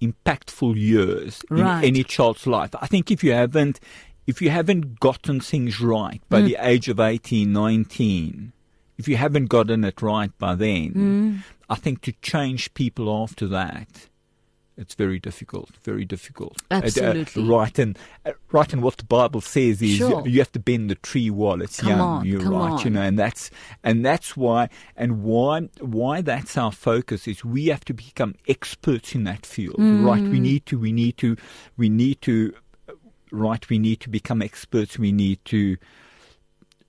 impactful 0.00 0.76
years 0.76 1.42
Right. 1.50 1.82
in 1.82 1.88
any 1.88 2.04
child's 2.04 2.46
life. 2.46 2.70
I 2.80 2.86
think 2.86 3.10
if 3.10 3.24
you 3.24 3.32
haven't 3.32 3.80
if 4.26 4.40
you 4.42 4.50
haven't 4.50 5.00
gotten 5.00 5.40
things 5.40 5.80
right 5.80 6.20
by 6.28 6.40
Mm. 6.42 6.46
the 6.46 6.56
age 6.60 6.88
of 6.88 6.98
18, 7.00 7.52
19, 7.52 8.52
if 8.98 9.08
you 9.08 9.16
haven't 9.16 9.46
gotten 9.46 9.84
it 9.84 10.00
right 10.02 10.30
by 10.38 10.54
then, 10.54 10.92
Mm. 10.94 11.44
I 11.68 11.74
think 11.76 12.00
to 12.02 12.12
change 12.22 12.72
people 12.74 13.10
after 13.22 13.46
that 13.48 14.08
it's 14.76 14.96
very 14.96 15.20
difficult, 15.20 15.70
very 15.84 16.04
difficult. 16.04 16.56
Uh, 16.68 16.74
uh, 16.74 16.80
Absolutely. 16.82 17.44
right, 17.44 17.78
and 17.78 17.96
uh, 18.26 18.32
right, 18.50 18.72
and 18.72 18.82
what 18.82 18.96
the 18.96 19.04
Bible 19.04 19.40
says 19.40 19.80
is 19.80 19.98
Sure. 19.98 20.24
you, 20.26 20.32
you 20.32 20.38
have 20.40 20.50
to 20.50 20.58
bend 20.58 20.90
the 20.90 20.96
tree 20.96 21.30
while 21.30 21.62
it's 21.62 21.78
Come 21.78 21.90
young. 21.90 22.00
on, 22.00 22.26
You're 22.26 22.40
come 22.40 22.54
right, 22.54 22.84
you 22.84 22.90
know, 22.90 23.02
and 23.02 23.16
that's 23.16 23.52
and 23.84 24.04
that's 24.04 24.36
why 24.36 24.68
and 24.96 25.22
why 25.22 25.68
why 25.78 26.22
that's 26.22 26.58
our 26.58 26.72
focus 26.72 27.28
is 27.28 27.44
we 27.44 27.66
have 27.68 27.84
to 27.84 27.94
become 27.94 28.34
experts 28.48 29.14
in 29.14 29.22
that 29.24 29.46
field. 29.46 29.76
Right, 29.78 30.20
Mm. 30.20 30.32
we 30.32 30.40
need 30.40 30.66
to, 30.66 30.76
we 30.76 30.90
need 30.90 31.18
to, 31.18 31.36
we 31.76 31.88
need 31.88 32.20
to, 32.22 32.52
right, 33.34 33.68
we 33.68 33.78
need 33.78 34.00
to 34.00 34.08
become 34.08 34.42
experts. 34.42 34.98
We 34.98 35.12
need 35.12 35.44
to 35.46 35.76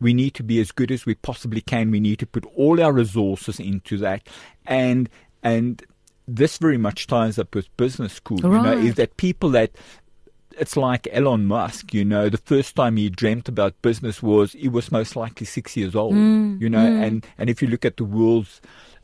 we 0.02 0.14
need 0.14 0.34
to 0.36 0.44
be 0.44 0.60
as 0.60 0.72
good 0.72 0.92
as 0.92 1.06
we 1.06 1.16
possibly 1.16 1.62
can. 1.62 1.92
We 1.92 2.00
need 2.00 2.20
to 2.20 2.28
put 2.28 2.46
all 2.56 2.82
our 2.82 2.94
resources 2.94 3.60
into 3.60 3.98
that, 4.00 4.28
and 4.66 5.10
and 5.44 5.84
this 6.28 6.58
very 6.58 6.78
much 6.78 7.08
ties 7.08 7.38
up 7.38 7.56
with 7.56 7.76
business 7.78 8.14
school. 8.14 8.40
You 8.42 8.50
know, 8.50 8.78
is 8.78 8.96
that 8.96 9.18
people 9.18 9.50
that 9.52 9.72
it's 10.58 10.78
like 10.78 11.08
Elon 11.12 11.46
Musk. 11.46 11.94
You 11.94 12.06
know, 12.06 12.30
the 12.30 12.38
first 12.38 12.76
time 12.76 12.98
he 12.98 13.10
dreamt 13.10 13.48
about 13.48 13.82
business 13.82 14.22
was 14.22 14.54
he 14.54 14.68
was 14.68 14.92
most 14.92 15.16
likely 15.16 15.46
six 15.46 15.76
years 15.78 15.96
old. 15.96 16.16
Mm, 16.16 16.60
you 16.62 16.70
know, 16.70 16.86
and 16.86 17.26
and 17.38 17.50
if 17.50 17.62
you 17.62 17.68
look 17.68 17.86
at 17.86 17.98
the 17.98 18.06
world's 18.06 18.62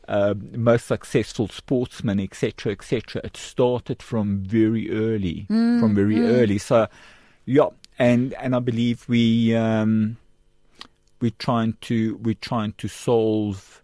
um, 0.08 0.50
most 0.56 0.86
successful 0.86 1.48
sportsmen, 1.48 2.18
etc., 2.20 2.72
etc., 2.72 3.22
it 3.24 3.36
started 3.36 4.02
from 4.02 4.38
very 4.38 4.90
early, 4.90 5.46
Mm, 5.48 5.80
from 5.80 5.94
very 5.94 6.24
early. 6.24 6.58
So, 6.58 6.88
yeah, 7.44 7.68
and 7.98 8.34
and 8.34 8.54
I 8.54 8.58
believe 8.60 9.04
we 9.08 9.54
um, 9.54 10.16
we're 11.20 11.30
trying 11.38 11.76
to 11.82 12.16
we're 12.22 12.34
trying 12.34 12.72
to 12.78 12.88
solve 12.88 13.82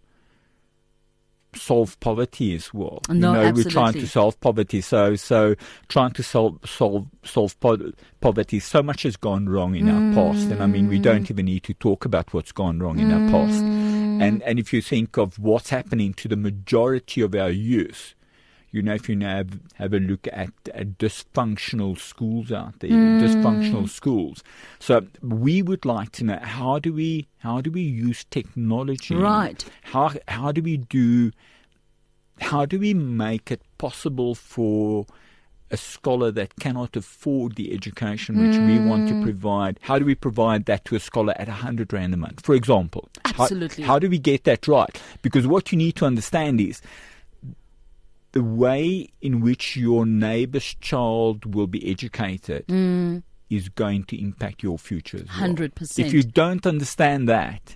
solve 1.55 1.99
poverty 1.99 2.53
as 2.53 2.73
well. 2.73 3.01
No, 3.09 3.15
you 3.15 3.19
know, 3.49 3.51
we're 3.53 3.63
trying 3.63 3.93
to 3.93 4.07
solve 4.07 4.39
poverty. 4.39 4.81
So, 4.81 5.15
so 5.15 5.55
trying 5.87 6.11
to 6.11 6.23
solve 6.23 6.59
solve 6.65 7.07
solve 7.23 7.59
po- 7.59 7.91
poverty. 8.21 8.59
So 8.59 8.83
much 8.83 9.03
has 9.03 9.17
gone 9.17 9.49
wrong 9.49 9.75
in 9.75 9.89
our 9.89 10.13
past, 10.13 10.49
and 10.51 10.61
I 10.61 10.67
mean, 10.67 10.87
we 10.87 10.99
Mm. 10.99 11.03
don't 11.03 11.31
even 11.31 11.45
need 11.45 11.63
to 11.63 11.73
talk 11.73 12.05
about 12.05 12.33
what's 12.33 12.51
gone 12.51 12.79
wrong 12.79 12.99
in 12.99 13.11
our 13.11 13.29
past. 13.31 13.63
And 13.63 14.43
and 14.43 14.59
if 14.59 14.73
you 14.73 14.81
think 14.81 15.17
of 15.17 15.39
what's 15.39 15.69
happening 15.69 16.13
to 16.15 16.27
the 16.27 16.35
majority 16.37 17.21
of 17.21 17.33
our 17.35 17.49
youth. 17.51 18.13
You 18.71 18.81
know, 18.83 18.93
if 18.93 19.09
you 19.09 19.15
now 19.15 19.37
have, 19.37 19.59
have 19.75 19.93
a 19.93 19.99
look 19.99 20.27
at, 20.31 20.51
at 20.75 20.97
dysfunctional 20.99 21.97
schools 21.99 22.51
out 22.51 22.79
there, 22.79 22.91
Mm. 22.91 23.19
dysfunctional 23.19 23.89
schools. 23.89 24.43
So 24.79 25.07
we 25.23 25.61
would 25.63 25.85
like 25.85 26.11
to 26.13 26.23
know 26.23 26.39
how 26.41 26.77
do 26.79 26.93
we 26.93 27.27
how 27.39 27.61
do 27.61 27.71
we 27.71 27.81
use 27.81 28.25
technology? 28.29 29.15
Right. 29.15 29.65
How 29.83 30.11
how 30.27 30.51
do 30.51 30.61
we 30.61 30.77
do 30.77 31.31
how 32.41 32.65
do 32.65 32.79
we 32.79 32.93
make 32.93 33.51
it 33.51 33.61
possible 33.77 34.33
for 34.35 35.05
a 35.71 35.77
scholar 35.77 36.31
that 36.31 36.55
cannot 36.59 36.95
afford 36.95 37.55
the 37.55 37.71
education 37.73 38.39
which 38.41 38.57
we 38.57 38.79
want 38.79 39.05
Mm. 39.05 39.09
to 39.09 39.21
provide? 39.23 39.79
How 39.81 39.99
do 39.99 40.05
we 40.05 40.15
provide 40.15 40.65
that 40.65 40.85
to 40.85 40.95
a 40.95 40.99
scholar 40.99 41.33
at 41.37 41.47
a 41.49 41.53
hundred 41.65 41.91
rand 41.93 42.13
a 42.13 42.17
month, 42.17 42.43
for 42.45 42.55
example? 42.55 43.09
How- 43.25 43.43
Absolutely. 43.43 43.83
How, 43.83 43.99
do 43.99 44.09
we 44.09 44.17
get 44.19 44.45
that 44.45 44.67
right? 44.67 44.99
Because 45.21 45.45
what 45.47 45.71
you 45.71 45.77
need 45.77 45.95
to 45.97 46.05
understand 46.05 46.59
is 46.61 46.81
the 48.31 48.43
way 48.43 49.09
in 49.21 49.41
which 49.41 49.75
your 49.75 50.05
neighbor's 50.05 50.75
child 50.75 51.55
will 51.55 51.67
be 51.67 51.89
educated 51.89 52.65
is 53.49 53.69
going 53.69 54.03
to 54.05 54.21
impact 54.21 54.61
your 54.61 54.77
future. 54.77 55.17
as 55.17 55.25
well. 55.39 55.49
100%. 55.55 55.99
If 56.05 56.13
you 56.13 56.21
don't 56.23 56.67
understand 56.67 57.27
that, 57.27 57.75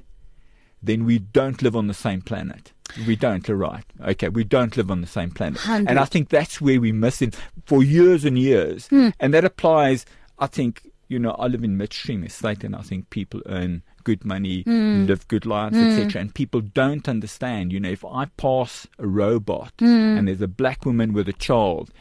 then 0.83 1.05
we 1.05 1.17
don't 1.19 1.61
live 1.61 1.75
on 1.75 1.87
the 1.87 1.93
same 1.93 2.21
planet. 2.21 2.73
We 3.07 3.15
don't, 3.15 3.47
you're 3.47 3.57
right. 3.57 3.85
Okay, 4.01 4.29
we 4.29 4.43
don't 4.43 4.75
live 4.77 4.91
on 4.91 5.01
the 5.01 5.07
same 5.07 5.31
planet. 5.31 5.59
Hundred. 5.61 5.89
And 5.89 5.99
I 5.99 6.05
think 6.05 6.29
that's 6.29 6.61
where 6.61 6.79
we 6.79 6.91
miss 6.91 7.21
it 7.21 7.35
for 7.65 7.81
years 7.81 8.23
and 8.25 8.37
years. 8.37 8.87
Hmm. 8.87 9.09
And 9.19 9.33
that 9.33 9.45
applies, 9.45 10.05
I 10.37 10.47
think, 10.47 10.91
you 11.07 11.17
know, 11.17 11.31
I 11.31 11.47
live 11.47 11.63
in 11.63 11.77
midstream 11.77 12.23
estate 12.23 12.63
and 12.63 12.75
I 12.75 12.81
think 12.81 13.09
people 13.09 13.41
earn 13.47 13.81
good 14.03 14.23
money, 14.25 14.63
Hmm. 14.63 15.05
live 15.05 15.27
good 15.27 15.45
lives, 15.45 15.77
etc. 15.77 16.21
And 16.21 16.33
people 16.33 16.61
don't 16.61 17.07
understand, 17.09 17.71
you 17.71 17.79
know, 17.79 17.89
if 17.89 18.03
I 18.05 18.25
pass 18.37 18.87
a 18.99 19.07
robot 19.07 19.73
Hmm. 19.79 19.85
and 20.17 20.27
there's 20.27 20.41
a 20.41 20.47
black 20.47 20.85
woman 20.85 21.13
with 21.13 21.27
a 21.29 21.33
child, 21.33 21.91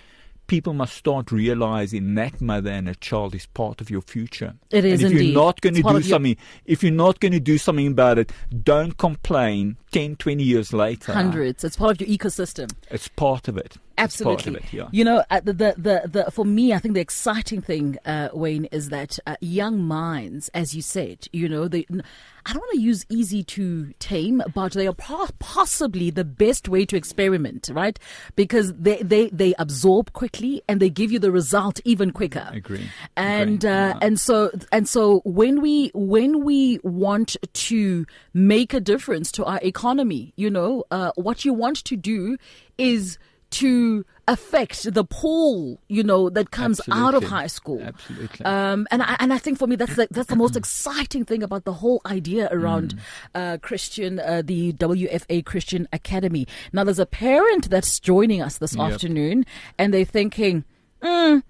people 0.49 0.75
must 0.75 0.94
start 0.94 1.32
realizing 1.32 2.14
that 2.16 2.40
mother 2.40 2.68
and 2.71 2.88
a 2.88 2.94
child 2.97 3.35
is 3.35 3.47
part 3.47 3.80
of 3.80 3.88
your 3.88 4.02
future. 4.02 4.54
It 4.71 4.85
is 4.85 5.00
and 5.02 5.06
if 5.06 5.12
indeed. 5.12 5.32
you're 5.32 5.42
not 5.44 5.61
going 5.62 5.75
to 5.76 5.82
do 5.82 5.88
of 5.88 5.94
your- 5.94 6.02
something, 6.02 6.37
if 6.66 6.82
you're 6.82 6.92
not 6.92 7.21
going 7.21 7.32
to 7.32 7.40
do 7.40 7.56
something 7.56 7.87
about 7.87 8.18
it, 8.18 8.32
don't 8.62 8.99
complain 8.99 9.76
10, 9.92 10.16
20 10.16 10.42
years 10.44 10.73
later. 10.73 11.12
Hundreds. 11.14 11.64
It's 11.64 11.76
part 11.76 11.92
of 11.92 12.06
your 12.06 12.18
ecosystem. 12.18 12.71
It's 12.90 13.09
part 13.09 13.49
of 13.49 13.56
it. 13.56 13.76
Absolutely. 14.02 14.54
it, 14.56 14.73
yeah. 14.73 14.88
You 14.92 15.04
know, 15.04 15.25
uh, 15.30 15.40
the, 15.40 15.52
the, 15.52 15.75
the, 15.76 16.02
the, 16.25 16.30
for 16.30 16.44
me, 16.44 16.73
I 16.73 16.78
think 16.78 16.94
the 16.94 17.00
exciting 17.00 17.61
thing, 17.61 17.99
uh, 18.04 18.28
Wayne, 18.32 18.66
is 18.66 18.88
that 18.90 19.18
uh, 19.26 19.37
young 19.40 19.80
minds, 19.82 20.49
as 20.54 20.75
you 20.75 20.82
said, 20.82 21.28
you 21.32 21.49
know, 21.49 21.68
they, 21.68 21.87
n- 21.90 22.02
I 22.44 22.52
don't 22.52 22.61
want 22.61 22.73
to 22.73 22.80
use 22.80 23.06
easy 23.09 23.44
to 23.44 23.92
tame, 24.00 24.42
but 24.52 24.73
they 24.73 24.88
are 24.88 24.92
po- 24.94 25.28
possibly 25.38 26.11
the 26.11 26.25
best 26.25 26.68
way 26.68 26.85
to 26.87 26.97
experiment, 26.97 27.71
right? 27.73 27.99
Because 28.35 28.73
they, 28.75 28.97
they, 28.97 29.28
they 29.28 29.54
absorb 29.59 30.12
quickly 30.12 30.61
and 30.68 30.80
they 30.80 30.90
give 30.90 31.12
you 31.12 31.18
the 31.21 31.30
result 31.30 31.78
even 31.85 32.11
quicker. 32.11 32.49
Agree. 32.52 32.88
And 33.16 33.62
Agree. 33.64 33.71
uh, 33.71 33.88
Yeah. 33.88 33.99
and 34.02 34.18
so 34.21 34.50
and 34.73 34.88
so 34.88 35.21
when 35.25 35.61
we 35.61 35.90
when 35.94 36.44
we 36.44 36.78
want 36.82 37.37
to 37.71 38.06
make 38.35 38.75
a 38.75 38.80
difference 38.80 39.30
to 39.32 39.44
our 39.44 39.61
economy, 39.62 40.32
you 40.37 40.50
know, 40.50 40.85
uh, 40.90 41.12
what 41.16 41.44
you 41.44 41.52
want 41.52 41.85
to 41.85 41.97
do 41.97 42.37
is 42.78 43.18
to 43.52 44.04
affect 44.28 44.92
the 44.94 45.04
pool, 45.04 45.80
you 45.88 46.02
know, 46.02 46.30
that 46.30 46.50
comes 46.50 46.80
out 46.90 47.14
of 47.14 47.25
high 47.25 47.47
school. 47.49 47.82
Absolutely. 47.82 48.44
Um, 48.44 48.87
and 48.90 49.02
I, 49.02 49.16
and 49.21 49.32
I 49.32 49.38
think 49.38 49.59
for 49.59 49.66
me 49.66 49.76
that's 49.76 49.97
the, 49.97 50.06
that's 50.11 50.28
the 50.28 50.37
most 50.37 50.56
exciting 50.56 51.25
thing 51.25 51.42
about 51.42 51.64
the 51.64 51.73
whole 51.75 52.00
idea 52.06 52.49
around 52.52 52.94
Mm. 52.94 52.99
uh, 53.35 53.59
Christian, 53.59 54.18
uh, 54.21 54.42
the 54.44 54.73
WFA 54.75 55.44
Christian 55.44 55.87
Academy. 55.92 56.47
Now 56.73 56.85
there's 56.85 56.99
a 56.99 57.06
parent 57.06 57.68
that's 57.71 57.99
joining 58.00 58.40
us 58.42 58.59
this 58.59 58.75
Yep. 58.75 58.92
afternoon, 58.92 59.44
and 59.78 59.92
they're 59.92 60.04
thinking. 60.04 60.64
Mm, 61.02 61.42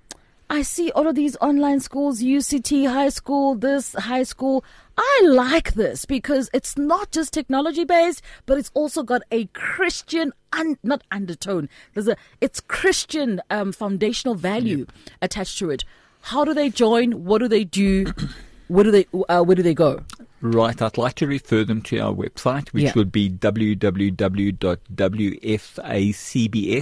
I 0.53 0.61
see 0.61 0.91
all 0.91 1.09
of 1.09 1.15
these 1.15 1.35
online 1.41 1.81
schools, 1.81 2.23
UCT 2.23 2.87
high 2.87 3.09
school, 3.09 3.55
this 3.55 3.95
high 3.95 4.23
school. 4.23 4.63
I 4.99 5.23
like 5.25 5.73
this 5.73 6.05
because 6.05 6.51
it's 6.53 6.77
not 6.77 7.11
just 7.11 7.33
technology 7.33 7.85
based, 7.85 8.21
but 8.45 8.59
it's 8.59 8.71
also 8.75 9.03
got 9.03 9.23
a 9.31 9.47
Christian, 9.55 10.31
un, 10.53 10.77
not 10.83 11.05
undertone. 11.11 11.71
There's 11.95 12.07
a, 12.07 12.19
it's 12.43 12.61
Christian 12.61 13.41
um, 13.49 13.73
foundational 13.73 14.35
value 14.35 14.85
attached 15.23 15.59
to 15.61 15.71
it. 15.71 15.85
How 16.21 16.45
do 16.45 16.53
they 16.53 16.69
join? 16.69 17.25
What 17.25 17.39
do 17.39 17.49
they 17.49 17.65
do? 17.65 18.13
Where 18.69 18.85
do 18.85 18.91
they, 18.91 19.07
uh, 19.31 19.43
where 19.45 19.57
do 19.57 19.63
they 19.63 19.75
go? 19.75 20.05
Right, 20.45 20.83
I'd 20.83 20.99
like 20.99 21.15
to 21.17 21.27
refer 21.29 21.63
them 21.63 21.83
to 21.83 21.99
our 22.01 22.13
website, 22.13 22.71
which 22.71 22.83
Yeah. 22.83 22.93
would 22.97 23.13
be 23.13 23.31
www.wfacbs. 23.31 24.53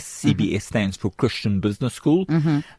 CBS 0.02 0.62
stands 0.62 0.96
for 0.96 1.10
Christian 1.10 1.60
Business 1.60 1.92
School. 1.94 2.24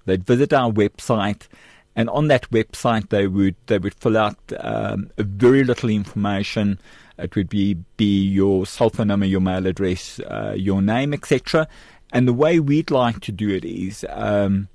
They'd 0.06 0.26
visit 0.26 0.54
our 0.54 0.72
website, 0.72 1.48
and 1.96 2.10
on 2.10 2.28
that 2.30 2.50
website, 2.50 3.10
they 3.10 3.28
would 3.28 3.56
they 3.68 3.78
would 3.78 3.94
fill 3.94 4.18
out 4.18 4.38
um, 4.60 5.12
very 5.18 5.64
little 5.64 5.90
information. 5.90 6.80
It 7.20 7.36
would 7.36 7.50
be 7.50 7.76
be 7.98 8.24
your 8.24 8.66
cell 8.66 8.90
phone 8.90 9.08
number, 9.10 9.28
your 9.28 9.42
mail 9.42 9.68
address, 9.68 10.20
uh, 10.22 10.56
your 10.58 10.82
name, 10.82 11.14
etc. 11.14 11.68
And 12.12 12.28
the 12.28 12.34
way 12.34 12.60
we'd 12.60 12.90
like 12.92 13.20
to 13.22 13.32
do 13.32 13.50
it 13.50 13.64
is. 13.66 14.04
Um, 14.10 14.68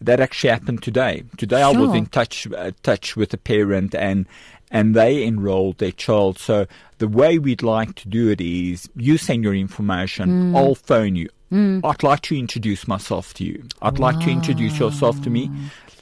that 0.00 0.18
actually 0.18 0.50
happened 0.50 0.82
today. 0.82 1.22
Today 1.36 1.62
I 1.62 1.70
was 1.70 1.94
in 1.94 2.06
touch 2.06 2.48
uh, 2.52 2.72
touch 2.82 3.14
with 3.14 3.32
a 3.34 3.38
parent 3.38 3.94
and 3.94 4.26
and 4.72 4.96
they 4.96 5.24
enrolled 5.24 5.78
their 5.78 5.92
child. 5.92 6.38
So 6.38 6.66
the 6.98 7.06
way 7.06 7.38
we'd 7.38 7.62
like 7.62 7.94
to 7.96 8.08
do 8.08 8.30
it 8.30 8.40
is 8.40 8.88
you 8.96 9.18
send 9.18 9.44
your 9.44 9.54
information, 9.54 10.50
hmm. 10.50 10.56
I'll 10.56 10.74
phone 10.74 11.14
you. 11.14 11.28
Hmm. 11.50 11.80
I'd 11.84 12.02
like 12.02 12.22
to 12.22 12.38
introduce 12.38 12.88
myself 12.88 13.34
to 13.34 13.44
you. 13.44 13.62
I'd 13.82 13.98
like 13.98 14.18
to 14.20 14.30
introduce 14.30 14.80
ah. 14.80 14.86
yourself 14.86 15.22
to 15.22 15.30
me. 15.30 15.50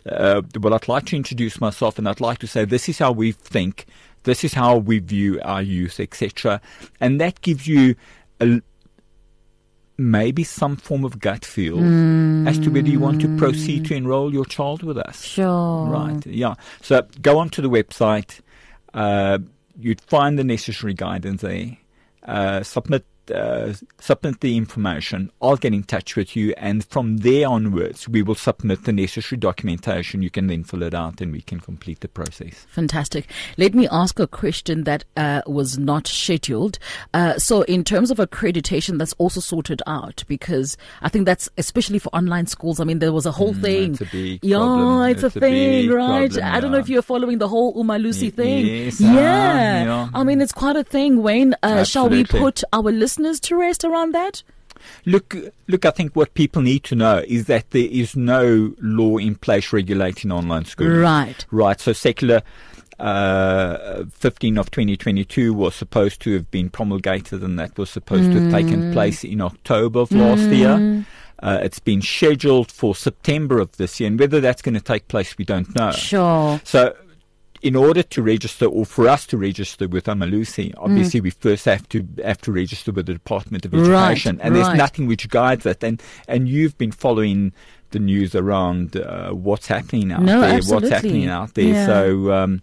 Uh, 0.08 0.42
well, 0.60 0.72
I'd 0.72 0.88
like 0.88 1.06
to 1.06 1.16
introduce 1.16 1.60
myself 1.60 1.98
and 1.98 2.08
I'd 2.08 2.20
like 2.20 2.38
to 2.38 2.46
say 2.46 2.64
this 2.64 2.88
is 2.88 2.98
how 2.98 3.12
we 3.12 3.32
think, 3.32 3.86
this 4.22 4.44
is 4.44 4.54
how 4.54 4.76
we 4.76 5.00
view 5.00 5.40
our 5.42 5.60
youth, 5.60 5.98
etc. 5.98 6.60
And 7.00 7.20
that 7.20 7.40
gives 7.40 7.66
you 7.66 7.96
a, 8.40 8.62
maybe 9.98 10.44
some 10.44 10.76
form 10.76 11.04
of 11.04 11.18
gut 11.18 11.44
feel 11.44 11.76
hmm. 11.76 12.46
as 12.46 12.58
to 12.60 12.70
whether 12.70 12.88
you 12.88 13.00
want 13.00 13.20
to 13.20 13.36
proceed 13.36 13.84
to 13.86 13.94
enroll 13.94 14.32
your 14.32 14.44
child 14.44 14.84
with 14.84 14.96
us. 14.96 15.22
Sure. 15.24 15.86
Right. 15.86 16.24
Yeah. 16.24 16.54
So 16.80 17.02
go 17.20 17.38
onto 17.38 17.60
the 17.60 17.68
website. 17.68 18.40
Uh, 18.94 19.38
you'd 19.78 20.00
find 20.00 20.38
the 20.38 20.44
necessary 20.44 20.94
guidance 20.94 21.42
there. 21.42 21.76
Uh, 22.22 22.62
submit 22.62 23.04
uh, 23.30 23.72
submit 24.00 24.40
the 24.40 24.56
information. 24.56 25.30
I'll 25.40 25.56
get 25.56 25.74
in 25.74 25.82
touch 25.84 26.16
with 26.16 26.34
you, 26.36 26.54
and 26.56 26.84
from 26.84 27.18
there 27.18 27.48
onwards, 27.48 28.08
we 28.08 28.22
will 28.22 28.34
submit 28.34 28.84
the 28.84 28.92
necessary 28.92 29.38
documentation. 29.38 30.22
You 30.22 30.30
can 30.30 30.46
then 30.46 30.64
fill 30.64 30.82
it 30.82 30.94
out, 30.94 31.20
and 31.20 31.32
we 31.32 31.40
can 31.40 31.60
complete 31.60 32.00
the 32.00 32.08
process. 32.08 32.66
Fantastic. 32.70 33.26
Let 33.56 33.74
me 33.74 33.88
ask 33.90 34.18
a 34.18 34.26
question 34.26 34.84
that 34.84 35.04
uh, 35.16 35.42
was 35.46 35.78
not 35.78 36.06
scheduled. 36.06 36.78
Uh, 37.14 37.38
so, 37.38 37.62
in 37.62 37.84
terms 37.84 38.10
of 38.10 38.18
accreditation, 38.18 38.98
that's 38.98 39.14
also 39.18 39.40
sorted 39.40 39.82
out 39.86 40.24
because 40.26 40.76
I 41.02 41.08
think 41.08 41.26
that's 41.26 41.48
especially 41.58 41.98
for 41.98 42.08
online 42.14 42.46
schools. 42.46 42.80
I 42.80 42.84
mean, 42.84 42.98
there 42.98 43.12
was 43.12 43.26
a 43.26 43.32
whole 43.32 43.54
thing. 43.54 43.92
it's 43.92 44.00
a 44.00 44.04
big 44.06 44.40
yeah, 44.42 44.56
problem. 44.56 45.10
it's, 45.10 45.22
It's 45.22 45.36
a 45.36 45.38
a 45.38 45.40
thing, 45.40 45.90
right? 45.90 46.30
problem, 46.30 46.54
I 46.54 46.60
don't 46.60 46.72
know 46.72 46.78
if 46.78 46.88
you're 46.88 47.02
following 47.02 47.38
the 47.38 47.48
whole 47.48 47.74
Umalusi 47.74 48.32
thing. 48.32 48.66
yes, 48.66 49.00
yeah. 49.00 49.10
ah, 49.10 49.84
yeah. 49.84 50.08
I 50.14 50.24
mean, 50.24 50.40
it's 50.40 50.52
quite 50.52 50.76
a 50.76 50.84
thing. 50.84 51.22
Wayne, 51.22 51.54
uh, 51.62 51.84
shall 51.84 52.08
we 52.08 52.24
put 52.24 52.62
our 52.72 52.90
listeners 52.90 53.19
to 53.40 53.56
rest 53.56 53.84
around 53.84 54.12
that? 54.14 54.42
Look, 55.04 55.36
look. 55.68 55.84
I 55.84 55.90
think 55.90 56.16
what 56.16 56.32
people 56.34 56.62
need 56.62 56.84
to 56.84 56.94
know 56.94 57.22
is 57.26 57.46
that 57.46 57.70
there 57.70 57.88
is 57.90 58.16
no 58.16 58.74
law 58.80 59.18
in 59.18 59.34
place 59.34 59.72
regulating 59.72 60.32
online 60.32 60.64
schooling. 60.64 61.00
Right. 61.00 61.44
Right. 61.50 61.78
So 61.78 61.92
secular 61.92 62.42
uh, 63.00 64.04
15 64.10 64.58
of 64.58 64.70
2022 64.70 65.54
was 65.54 65.74
supposed 65.74 66.20
to 66.22 66.34
have 66.34 66.50
been 66.50 66.68
promulgated, 66.68 67.42
and 67.42 67.58
that 67.58 67.76
was 67.78 67.90
supposed 67.90 68.30
to 68.32 68.40
have 68.40 68.52
taken 68.52 68.92
place 68.92 69.24
in 69.24 69.40
October 69.40 70.00
of 70.00 70.12
last 70.12 70.48
year. 70.50 71.04
Uh, 71.42 71.58
it's 71.62 71.78
been 71.78 72.02
scheduled 72.02 72.70
for 72.70 72.94
September 72.94 73.58
of 73.58 73.74
this 73.78 73.98
year, 73.98 74.08
and 74.08 74.20
whether 74.20 74.40
that's 74.40 74.60
going 74.60 74.74
to 74.74 74.80
take 74.80 75.08
place, 75.08 75.36
we 75.38 75.44
don't 75.44 75.74
know. 75.74 75.90
Sure. 75.92 76.60
So, 76.64 76.94
in 77.62 77.76
order 77.76 78.02
to 78.02 78.22
register, 78.22 78.66
or 78.66 78.86
for 78.86 79.08
us 79.08 79.26
to 79.26 79.36
register 79.36 79.86
with 79.86 80.04
Umalusi, 80.04 80.72
obviously 80.78 81.20
we 81.20 81.30
first 81.30 81.64
have 81.66 81.88
to 81.90 82.06
have 82.24 82.40
to 82.42 82.52
register 82.52 82.90
with 82.92 83.06
the 83.06 83.12
Department 83.12 83.66
of 83.66 83.72
Right, 83.72 84.12
Education, 84.12 84.40
and 84.40 84.54
right. 84.54 84.64
there's 84.64 84.76
nothing 84.76 85.06
which 85.06 85.28
guides 85.28 85.64
that. 85.64 85.82
And 85.84 86.02
and 86.26 86.48
you've 86.48 86.78
been 86.78 86.92
following 86.92 87.52
the 87.90 87.98
news 87.98 88.34
around 88.34 88.96
uh, 88.96 89.30
what's 89.32 89.66
happening 89.66 90.12
out 90.12 90.22
No, 90.22 90.40
there, 90.40 90.56
absolutely. 90.56 90.88
what's 90.88 91.02
happening 91.02 91.28
out 91.28 91.54
there. 91.54 91.64
Yeah. 91.64 91.86
So. 91.86 92.32
Um, 92.32 92.62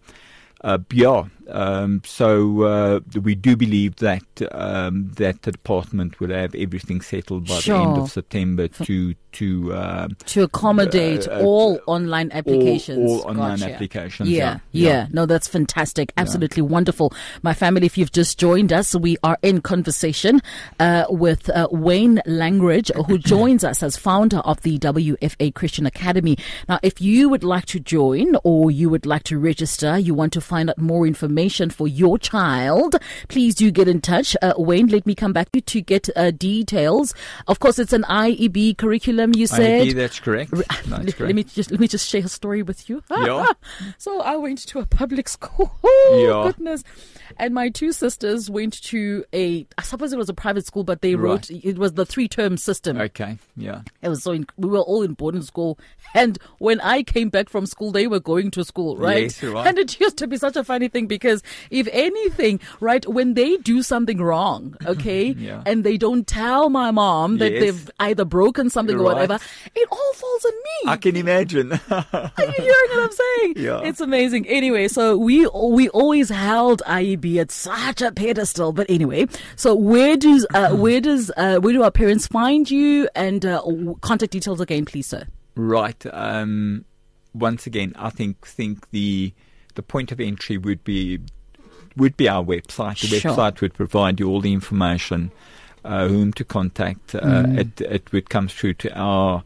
uh, 0.61 0.79
yeah, 0.91 1.25
Um, 1.49 2.01
so 2.05 2.61
uh, 2.63 2.99
we 3.21 3.35
do 3.35 3.55
believe 3.55 3.95
that 3.97 4.23
um, 4.51 5.11
that 5.15 5.41
the 5.43 5.51
department 5.51 6.19
will 6.19 6.31
have 6.31 6.53
everything 6.55 7.01
settled 7.01 7.47
by 7.47 7.59
Sure. 7.59 7.77
the 7.77 7.83
end 7.83 7.97
of 7.97 8.11
September 8.11 8.67
to 8.67 9.13
to 9.33 9.73
um, 9.75 10.17
to 10.25 10.43
accommodate 10.43 11.27
Uh, 11.27 11.31
uh, 11.31 11.41
all 11.43 11.79
online 11.87 12.31
applications. 12.31 13.09
all 13.09 13.21
online 13.29 13.59
Gotcha. 13.59 13.73
applications, 13.73 14.29
Yeah, 14.29 14.59
yeah. 14.71 14.89
yeah, 14.89 15.07
No, 15.11 15.25
that's 15.25 15.47
fantastic. 15.47 16.11
Absolutely 16.17 16.63
wonderful. 16.63 17.13
My 17.43 17.53
family, 17.53 17.85
if 17.85 17.97
you've 17.97 18.11
just 18.11 18.39
joined 18.39 18.73
us, 18.73 18.95
we 18.95 19.15
are 19.23 19.37
in 19.43 19.61
conversation 19.61 20.41
uh, 20.79 21.05
with 21.09 21.49
uh, 21.51 21.67
Wayne 21.71 22.19
Langridge, 22.25 22.91
who 23.07 23.17
joins 23.35 23.63
us 23.63 23.83
as 23.83 23.95
founder 23.95 24.37
of 24.39 24.61
the 24.61 24.79
WFA 24.79 25.53
Christian 25.53 25.85
Academy. 25.85 26.37
Now, 26.67 26.79
if 26.81 26.99
you 26.99 27.29
would 27.29 27.43
like 27.43 27.65
to 27.67 27.79
join 27.79 28.35
or 28.43 28.71
you 28.71 28.89
would 28.89 29.05
like 29.05 29.23
to 29.25 29.37
register, 29.37 29.97
you 29.99 30.13
want 30.15 30.33
to 30.33 30.41
find 30.41 30.69
out 30.71 30.77
more 30.79 31.05
information 31.05 31.36
for 31.37 31.87
your 31.87 32.17
child, 32.17 32.95
please 33.27 33.53
do 33.55 33.69
get 33.71 33.87
in 33.87 34.01
touch. 34.01 34.35
Uh, 34.41 34.53
Wayne, 34.57 34.87
let 34.87 35.05
me 35.05 35.13
come 35.15 35.33
back 35.33 35.51
to 35.51 35.57
you 35.57 35.61
to 35.61 35.81
get 35.81 36.09
uh, 36.15 36.31
details. 36.31 37.13
Of 37.47 37.59
course, 37.59 37.77
it's 37.79 37.93
an 37.93 38.03
IEB 38.03 38.77
curriculum. 38.77 39.33
You 39.35 39.45
said. 39.47 39.87
IEB, 39.87 39.93
that's 39.95 40.19
correct. 40.19 40.51
Let, 40.53 40.67
That's 40.67 40.87
let 40.89 41.15
correct. 41.15 41.35
me 41.35 41.43
just 41.43 41.69
let 41.71 41.79
me 41.79 41.87
just 41.87 42.07
share 42.09 42.23
a 42.23 42.27
story 42.27 42.63
with 42.63 42.89
you. 42.89 43.03
Yeah. 43.27 43.45
so 43.97 44.21
I 44.21 44.35
went 44.37 44.59
to 44.67 44.79
a 44.79 44.85
public 44.85 45.27
school. 45.29 45.71
Oh 45.83 46.43
Yeah. 46.45 46.51
goodness. 46.51 46.83
And 47.37 47.53
my 47.53 47.69
two 47.69 47.91
sisters 47.91 48.49
went 48.49 48.81
to 48.83 49.25
a 49.33 49.65
I 49.77 49.81
suppose 49.81 50.13
it 50.13 50.17
was 50.17 50.29
a 50.29 50.33
private 50.33 50.65
school, 50.65 50.83
but 50.83 51.01
they 51.01 51.15
Right. 51.15 51.23
wrote 51.29 51.49
it 51.51 51.77
was 51.77 51.93
the 51.93 52.05
three 52.05 52.27
term 52.27 52.57
system. 52.57 52.97
Okay, 52.97 53.37
yeah. 53.57 53.81
It 54.01 54.09
was 54.09 54.23
so 54.23 54.31
in, 54.31 54.45
we 54.57 54.69
were 54.69 54.79
all 54.79 55.01
in 55.03 55.13
boarding 55.13 55.41
school, 55.41 55.77
and 56.15 56.37
when 56.59 56.79
I 56.81 57.03
came 57.03 57.29
back 57.29 57.49
from 57.49 57.65
school, 57.65 57.91
they 57.91 58.07
were 58.07 58.19
going 58.21 58.51
to 58.51 58.63
school, 58.63 58.95
right? 58.97 59.23
Yes, 59.23 59.43
right. 59.43 59.67
And 59.67 59.77
it 59.77 59.99
used 59.99 60.17
to 60.19 60.27
be 60.27 60.37
such 60.37 60.55
a 60.55 60.63
funny 60.63 60.87
thing 60.87 61.07
because 61.07 61.26
if 61.69 61.87
anything, 61.91 62.59
right, 62.79 63.05
when 63.07 63.33
they 63.33 63.57
do 63.57 63.81
something 63.83 64.19
wrong, 64.21 64.75
okay, 64.85 65.29
Yeah. 65.37 65.61
and 65.65 65.83
they 65.83 65.97
don't 65.97 66.25
tell 66.27 66.69
my 66.69 66.91
mom 66.91 67.37
that 67.37 67.51
Yes. 67.51 67.61
they've 67.61 67.91
either 67.99 68.25
broken 68.25 68.69
something 68.69 68.97
or 68.99 69.03
whatever, 69.03 69.39
it 69.75 69.87
all 69.91 70.13
falls 70.13 70.45
on 70.45 70.53
me. 70.53 70.91
I 70.91 70.97
can 70.97 71.15
imagine. 71.15 71.71
Are 71.73 71.79
you 72.39 72.51
hearing 72.57 72.89
what 72.91 73.03
I'm 73.03 73.11
saying? 73.11 73.53
Yeah. 73.57 73.81
It's 73.83 74.01
amazing. 74.01 74.47
Anyway, 74.47 74.87
so 74.87 75.17
we 75.17 75.45
we 75.47 75.89
always 75.89 76.29
held 76.29 76.81
IEB 76.87 77.37
at 77.37 77.51
such 77.51 78.01
a 78.01 78.11
pedestal. 78.11 78.73
But 78.73 78.85
anyway, 78.89 79.27
so 79.55 79.75
where 79.75 80.17
does 80.17 80.45
uh, 80.53 80.71
where 80.83 81.01
does 81.01 81.31
uh, 81.37 81.57
where 81.59 81.73
do 81.73 81.83
our 81.83 81.91
parents 81.91 82.27
find 82.27 82.69
you? 82.69 83.07
And 83.15 83.45
uh, 83.45 83.61
contact 84.01 84.31
details 84.31 84.61
again, 84.61 84.85
please, 84.85 85.07
sir. 85.07 85.25
Right. 85.55 86.03
Um, 86.13 86.85
once 87.33 87.65
again, 87.67 87.93
I 87.97 88.09
think 88.09 88.45
think 88.45 88.89
the 88.91 89.33
the 89.77 89.83
point 89.93 90.11
of 90.11 90.19
entry 90.19 90.57
would 90.57 90.83
be 90.83 91.19
would 91.95 92.15
be 92.17 92.27
our 92.35 92.43
website. 92.43 92.99
The 93.01 93.19
Sure. 93.19 93.31
website 93.31 93.61
would 93.61 93.73
provide 93.73 94.19
you 94.19 94.27
all 94.29 94.41
the 94.41 94.53
information, 94.53 95.31
uh, 95.83 96.07
whom 96.07 96.31
to 96.33 96.43
contact. 96.43 97.15
Uh, 97.15 97.21
Mm. 97.45 97.57
It 97.61 97.81
it 97.97 98.11
would 98.11 98.27
come 98.35 98.47
through 98.49 98.75
to 98.83 98.89
our. 99.09 99.43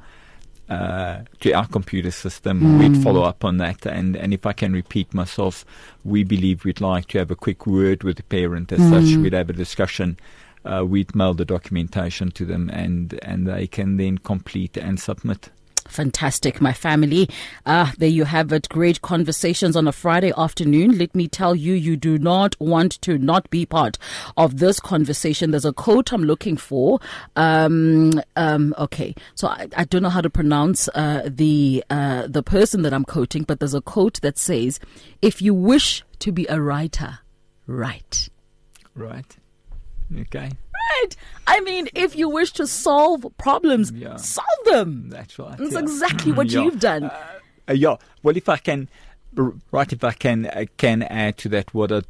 Uh, 0.70 1.24
to 1.42 1.52
our 1.52 1.68
computer 1.68 2.12
system, 2.12 2.56
Mm. 2.62 2.80
we'd 2.80 3.04
follow 3.04 3.24
up 3.32 3.44
on 3.44 3.58
that, 3.58 3.86
and, 3.86 4.16
and 4.16 4.34
if 4.34 4.46
I 4.46 4.54
can 4.54 4.72
repeat 4.72 5.14
myself, 5.14 5.66
we 6.06 6.24
believe 6.24 6.64
we'd 6.64 6.80
like 6.80 7.08
to 7.10 7.18
have 7.20 7.30
a 7.30 7.36
quick 7.36 7.68
word 7.68 8.04
with 8.06 8.16
the 8.16 8.24
parent. 8.24 8.72
As 8.72 8.80
such, 8.90 9.04
Mm. 9.12 9.22
we'd 9.22 9.34
have 9.34 9.50
a 9.50 9.54
discussion. 9.66 10.16
Uh, 10.64 10.86
we'd 10.88 11.14
mail 11.14 11.34
the 11.34 11.44
documentation 11.56 12.32
to 12.32 12.46
them, 12.46 12.70
and 12.70 13.20
and 13.32 13.40
they 13.48 13.68
can 13.68 13.98
then 13.98 14.18
complete 14.20 14.78
and 14.78 14.98
submit. 14.98 15.50
Fantastic, 15.92 16.62
my 16.62 16.72
family. 16.72 17.30
Ah, 17.66 17.94
there 17.98 18.08
you 18.08 18.24
have 18.24 18.54
it. 18.54 18.70
Great 18.70 19.02
conversations 19.02 19.76
on 19.76 19.90
a 19.90 19.92
Friday 19.92 20.32
afternoon. 20.38 20.98
Let 20.98 21.14
me 21.14 21.28
tell 21.28 21.54
you, 21.54 21.74
you 21.74 21.98
do 21.98 22.18
not 22.18 22.56
want 22.62 23.02
to 23.02 23.18
not 23.18 23.50
be 23.50 23.66
part 23.66 23.98
of 24.38 24.60
this 24.60 24.80
conversation. 24.80 25.52
There's 25.52 25.66
a 25.66 25.74
quote 25.74 26.14
I'm 26.14 26.24
looking 26.24 26.56
for. 26.56 27.02
Um, 27.36 28.14
um, 28.38 28.74
okay, 28.78 29.14
so 29.36 29.50
I, 29.50 29.68
I 29.76 29.84
don't 29.84 30.02
know 30.02 30.10
how 30.10 30.22
to 30.22 30.30
pronounce 30.30 30.88
uh, 30.96 31.24
the 31.30 31.84
uh, 31.90 32.28
the 32.28 32.42
person 32.42 32.84
that 32.84 32.94
I'm 32.94 33.04
quoting, 33.04 33.44
but 33.44 33.60
there's 33.60 33.74
a 33.74 33.82
quote 33.82 34.22
that 34.22 34.38
says, 34.38 34.80
"If 35.22 35.42
you 35.42 35.54
wish 35.54 36.06
to 36.20 36.32
be 36.32 36.48
a 36.48 36.62
writer, 36.62 37.20
write." 37.68 38.30
Right. 38.96 39.38
Okay. 40.18 40.52
Right. 41.02 41.16
I 41.48 41.60
mean, 41.62 41.90
if 41.96 42.16
you 42.16 42.30
wish 42.30 42.52
to 42.54 42.68
solve 42.68 43.26
problems, 43.38 43.92
Yeah. 43.92 44.16
solve 44.18 44.46
them. 44.66 45.10
That's 45.10 45.38
right. 45.40 45.58
That's 45.58 45.74
yeah. 45.74 45.80
exactly 45.80 46.32
what 46.32 46.50
Yeah. 46.52 46.64
you've 46.64 46.80
done. 46.80 47.04
Uh, 47.70 47.74
yeah. 47.74 47.96
Well, 48.24 48.38
if 48.38 48.48
I 48.50 48.58
can, 48.58 48.88
right, 49.72 49.92
if 49.92 50.04
I 50.04 50.12
can, 50.14 50.46
uh, 50.48 50.66
can 50.78 51.04
add 51.04 51.38
to 51.40 51.50
that, 51.50 51.74
what 51.74 51.92
I, 51.92 52.02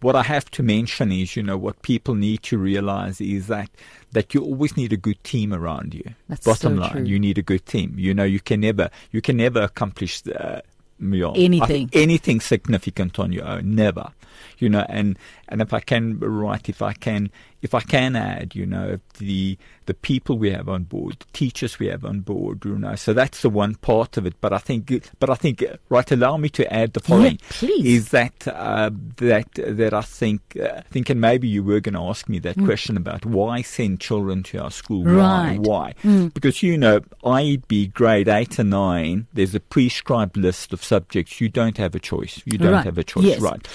what 0.00 0.16
I 0.16 0.22
have 0.22 0.50
to 0.52 0.62
mention 0.62 1.12
is, 1.12 1.36
you 1.36 1.42
know, 1.42 1.56
what 1.56 1.82
people 1.82 2.14
need 2.14 2.42
to 2.44 2.58
realize 2.58 3.20
is 3.20 3.46
that 3.48 3.70
that 4.12 4.34
you 4.34 4.42
always 4.42 4.76
need 4.76 4.92
a 4.92 4.96
good 4.96 5.22
team 5.22 5.52
around 5.54 5.94
you. 5.94 6.02
That's 6.28 6.44
Bottom 6.44 6.76
so 6.76 6.80
line, 6.82 6.90
true. 6.92 7.04
you 7.04 7.18
need 7.20 7.38
a 7.38 7.42
good 7.42 7.64
team. 7.66 7.94
You 7.96 8.12
know, 8.12 8.24
you 8.24 8.40
can 8.40 8.60
never, 8.60 8.90
you 9.12 9.20
can 9.20 9.36
never 9.36 9.62
accomplish. 9.62 10.22
Uh, 10.26 10.60
know, 10.98 11.32
Anything. 11.34 11.88
anything 11.92 12.40
significant 12.40 13.18
on 13.18 13.32
your 13.32 13.46
own, 13.46 13.74
never. 13.74 14.10
You 14.58 14.68
know, 14.68 14.84
and 14.88 15.18
and 15.48 15.62
if 15.62 15.72
I 15.72 15.80
can, 15.80 16.18
right, 16.18 16.68
if 16.68 16.82
I 16.82 16.92
can, 16.92 17.30
if 17.62 17.74
I 17.74 17.80
can 17.80 18.16
add, 18.16 18.54
you 18.54 18.66
know, 18.66 18.98
the 19.18 19.58
the 19.86 19.94
people 19.94 20.38
we 20.38 20.50
have 20.52 20.68
on 20.68 20.84
board, 20.84 21.16
the 21.18 21.26
teachers 21.32 21.78
we 21.80 21.88
have 21.88 22.04
on 22.04 22.20
board, 22.20 22.64
you 22.64 22.78
know, 22.78 22.94
so 22.94 23.12
that's 23.12 23.42
the 23.42 23.50
one 23.50 23.74
part 23.76 24.16
of 24.16 24.24
it. 24.24 24.34
But 24.40 24.52
I 24.52 24.58
think, 24.58 24.92
but 25.18 25.28
I 25.28 25.34
think, 25.34 25.64
right, 25.88 26.10
allow 26.12 26.36
me 26.36 26.48
to 26.50 26.72
add 26.72 26.92
the 26.92 27.00
following. 27.00 27.38
please. 27.48 27.84
Is 27.86 28.08
that 28.10 28.46
uh, 28.46 28.90
that 29.16 29.48
that 29.54 29.92
I 29.92 30.00
think, 30.02 30.40
uh, 30.62 30.82
think, 30.90 31.10
and 31.10 31.20
maybe 31.20 31.48
you 31.48 31.62
were 31.64 31.80
going 31.80 31.94
to 31.94 32.02
ask 32.02 32.28
me 32.28 32.38
that 32.40 32.56
question 32.64 32.96
about 32.96 33.26
why 33.26 33.62
send 33.62 34.00
children 34.00 34.42
to 34.44 34.58
our 34.58 34.70
school? 34.70 35.04
Mm. 35.04 35.16
Right. 35.16 35.58
Mm. 35.58 35.66
Why? 35.66 35.94
Why? 36.02 36.28
Because 36.32 36.62
you 36.62 36.78
know, 36.78 37.00
IEB 37.24 37.92
grade 37.92 38.28
eight 38.28 38.58
and 38.58 38.70
nine, 38.70 39.26
there's 39.34 39.54
a 39.54 39.60
prescribed 39.60 40.36
list 40.36 40.72
of 40.72 40.82
subjects. 40.84 41.40
You 41.40 41.48
don't 41.48 41.76
have 41.78 41.94
a 41.94 42.00
choice. 42.00 42.40
You 42.44 42.58
don't 42.58 42.72
Right. 42.72 42.84
have 42.84 42.96
a 42.98 43.04
choice, 43.04 43.24
Yes. 43.24 43.40
right? 43.40 43.66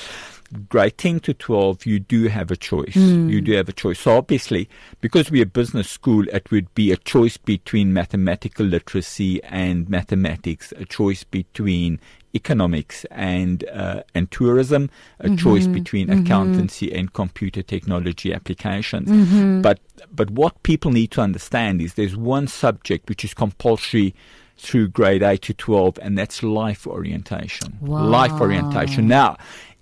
Grade 0.70 0.98
10 0.98 1.20
to 1.22 1.34
12, 1.34 1.86
you 1.86 2.00
do 2.00 2.28
have 2.28 2.52
a 2.52 2.56
choice. 2.56 2.94
Hmm. 2.94 3.30
You 3.30 3.42
do 3.42 3.54
have 3.54 3.68
a 3.70 3.74
choice. 3.74 4.00
So 4.00 4.18
obviously, 4.18 4.70
because 5.02 5.32
we're 5.32 5.44
a 5.44 5.48
business 5.48 5.90
school, 5.90 6.28
it 6.30 6.50
would 6.52 6.74
be 6.76 6.92
a 6.92 6.98
choice 6.98 7.38
between 7.38 7.94
mathematical 7.94 8.66
literacy 8.66 9.44
and 9.44 9.90
mathematics, 9.90 10.72
a 10.78 10.86
choice 10.86 11.24
between 11.24 12.00
economics 12.36 13.06
and 13.12 13.64
uh, 13.70 14.04
and 14.14 14.30
tourism, 14.30 14.90
a 15.20 15.26
Mm-hmm. 15.26 15.36
choice 15.38 15.68
between 15.68 16.10
accountancy 16.10 16.94
and 16.94 17.14
computer 17.14 17.64
technology 17.64 18.34
applications. 18.34 19.10
Mm-hmm. 19.10 19.62
But 19.62 19.80
but 20.14 20.30
what 20.30 20.62
people 20.64 20.92
need 20.92 21.12
to 21.12 21.22
understand 21.22 21.82
is 21.82 21.94
there's 21.96 22.16
one 22.16 22.48
subject 22.48 23.10
which 23.10 23.24
is 23.24 23.34
compulsory 23.34 24.14
through 24.58 24.88
grade 24.90 25.22
8 25.22 25.42
to 25.42 25.54
12 25.54 26.00
and 26.02 26.18
that's 26.18 26.42
life 26.44 26.88
orientation. 26.88 27.78
Life 27.82 28.32
orientation. 28.40 29.08
Now, 29.08 29.38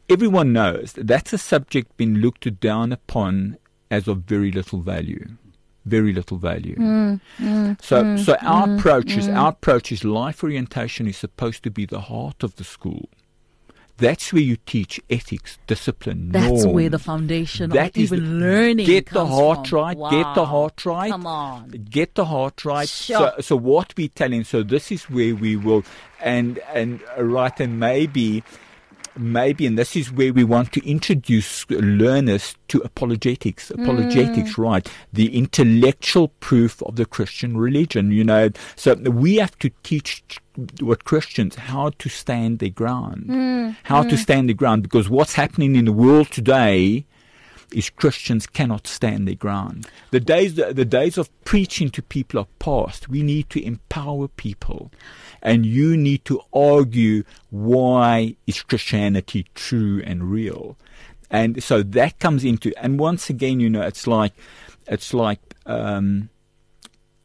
everyone 0.10 0.54
knows 0.54 0.94
that 0.94 1.08
that's 1.08 1.34
a 1.34 1.38
subject 1.38 1.96
being 1.98 2.16
looked 2.16 2.60
down 2.60 2.92
upon 2.92 3.58
as 3.90 4.08
of 4.08 4.20
very 4.20 4.52
little 4.52 4.80
value. 4.82 5.28
Very 5.86 6.14
little 6.14 6.38
value. 6.38 6.76
Mm, 6.78 7.20
mm, 7.40 7.82
so, 7.82 8.04
mm, 8.04 8.18
so 8.26 8.36
our 8.42 8.74
approach 8.76 9.18
is 9.18 9.28
our 9.28 9.50
approach 9.50 9.92
is 9.92 10.06
life 10.06 10.42
orientation 10.44 11.08
is 11.08 11.18
supposed 11.18 11.62
to 11.64 11.70
be 11.70 11.86
the 11.86 12.00
heart 12.02 12.42
of 12.42 12.56
the 12.56 12.64
school. 12.64 13.10
That's 13.98 14.34
where 14.34 14.42
you 14.42 14.56
teach 14.66 15.00
ethics, 15.10 15.60
discipline, 15.68 16.30
That's 16.32 16.66
where 16.66 16.90
the 16.90 16.98
foundation 16.98 17.70
That 17.70 17.90
of 17.96 17.98
is 18.02 18.10
the- 18.10 18.16
even 18.16 18.40
learning 18.40 18.86
Get 18.88 19.10
the 19.12 19.26
heart 19.26 19.68
from. 19.68 19.80
right. 19.80 19.98
Get 20.10 20.34
the 20.34 20.46
heart 20.46 20.84
right. 20.86 21.12
Come 21.12 21.28
on. 21.28 21.70
Get 21.90 22.16
the 22.16 22.26
heart 22.26 22.66
right. 22.66 22.90
Sure. 22.90 23.34
So, 23.38 23.42
so 23.42 23.56
what 23.56 23.94
we 23.96 24.08
telling? 24.08 24.46
So 24.46 24.64
this 24.64 24.92
is 24.92 25.04
where 25.10 25.36
we 25.36 25.56
will, 25.58 25.84
and 26.22 26.58
and 26.74 27.02
right, 27.20 27.58
and 27.60 27.80
maybe, 27.80 28.44
maybe, 29.18 29.66
and 29.66 29.78
this 29.78 29.96
is 29.96 30.12
where 30.12 30.34
we 30.34 30.44
want 30.44 30.72
to 30.74 30.90
introduce 30.90 31.70
learners 31.70 32.56
to 32.70 32.80
apologetics. 32.80 33.70
Hmm. 33.70 33.82
Apologetics, 33.82 34.58
right? 34.58 34.88
The 35.12 35.36
intellectual 35.36 36.30
proof 36.40 36.82
of 36.84 36.96
the 36.96 37.06
Christian 37.06 37.58
religion. 37.58 38.12
You 38.12 38.24
know, 38.24 38.50
so 38.76 38.96
we 38.96 39.36
have 39.38 39.58
to 39.60 39.72
teach 39.84 40.24
what 40.80 41.04
Christians 41.04 41.56
how 41.56 41.92
to 41.98 42.10
stand 42.10 42.60
their 42.60 42.70
ground, 42.70 43.26
hmm. 43.26 43.70
how 43.84 44.04
to 44.04 44.10
hmm. 44.10 44.16
stand 44.16 44.50
their 44.50 44.56
ground, 44.56 44.84
because 44.84 45.10
what's 45.10 45.34
happening 45.34 45.76
in 45.76 45.86
the 45.86 45.92
world 45.92 46.32
today 46.32 47.06
is 47.74 47.90
Christians 47.90 48.48
cannot 48.48 48.88
stand 48.88 49.28
their 49.28 49.36
ground. 49.36 49.88
The 50.12 50.20
days 50.20 50.56
the 50.56 50.74
the 50.74 50.86
days 50.86 51.18
of 51.18 51.30
preaching 51.44 51.90
to 51.92 52.02
people 52.02 52.40
are 52.40 52.48
past. 52.60 53.10
We 53.10 53.24
need 53.24 53.50
to 53.52 53.64
empower 53.64 54.28
people. 54.28 54.92
And 55.42 55.66
you 55.66 55.98
need 55.98 56.24
to 56.26 56.42
argue 56.54 57.24
why 57.50 58.36
is 58.48 58.62
Christianity 58.62 59.46
true 59.56 60.02
and 60.06 60.32
real. 60.32 60.78
And 61.30 61.62
so 61.64 61.84
that 61.84 62.20
comes 62.20 62.44
into 62.46 62.72
and 62.82 63.00
once 63.00 63.30
again, 63.30 63.60
you 63.60 63.70
know, 63.70 63.82
it's 63.82 64.08
like 64.08 64.34
it's 64.88 65.14
like 65.14 65.40
um 65.66 66.30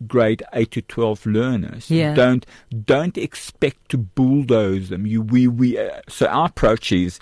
grade 0.06 0.44
8 0.52 0.70
to 0.70 0.82
12 0.82 1.26
learners 1.26 1.90
Yeah. 1.90 2.14
don't 2.14 2.46
don't 2.84 3.18
expect 3.18 3.88
to 3.88 3.98
bulldoze 3.98 4.90
them 4.90 5.06
you 5.06 5.20
we 5.20 5.48
we 5.48 5.76
uh, 5.76 6.02
so 6.08 6.26
our 6.26 6.46
approach 6.46 6.92
is 6.92 7.18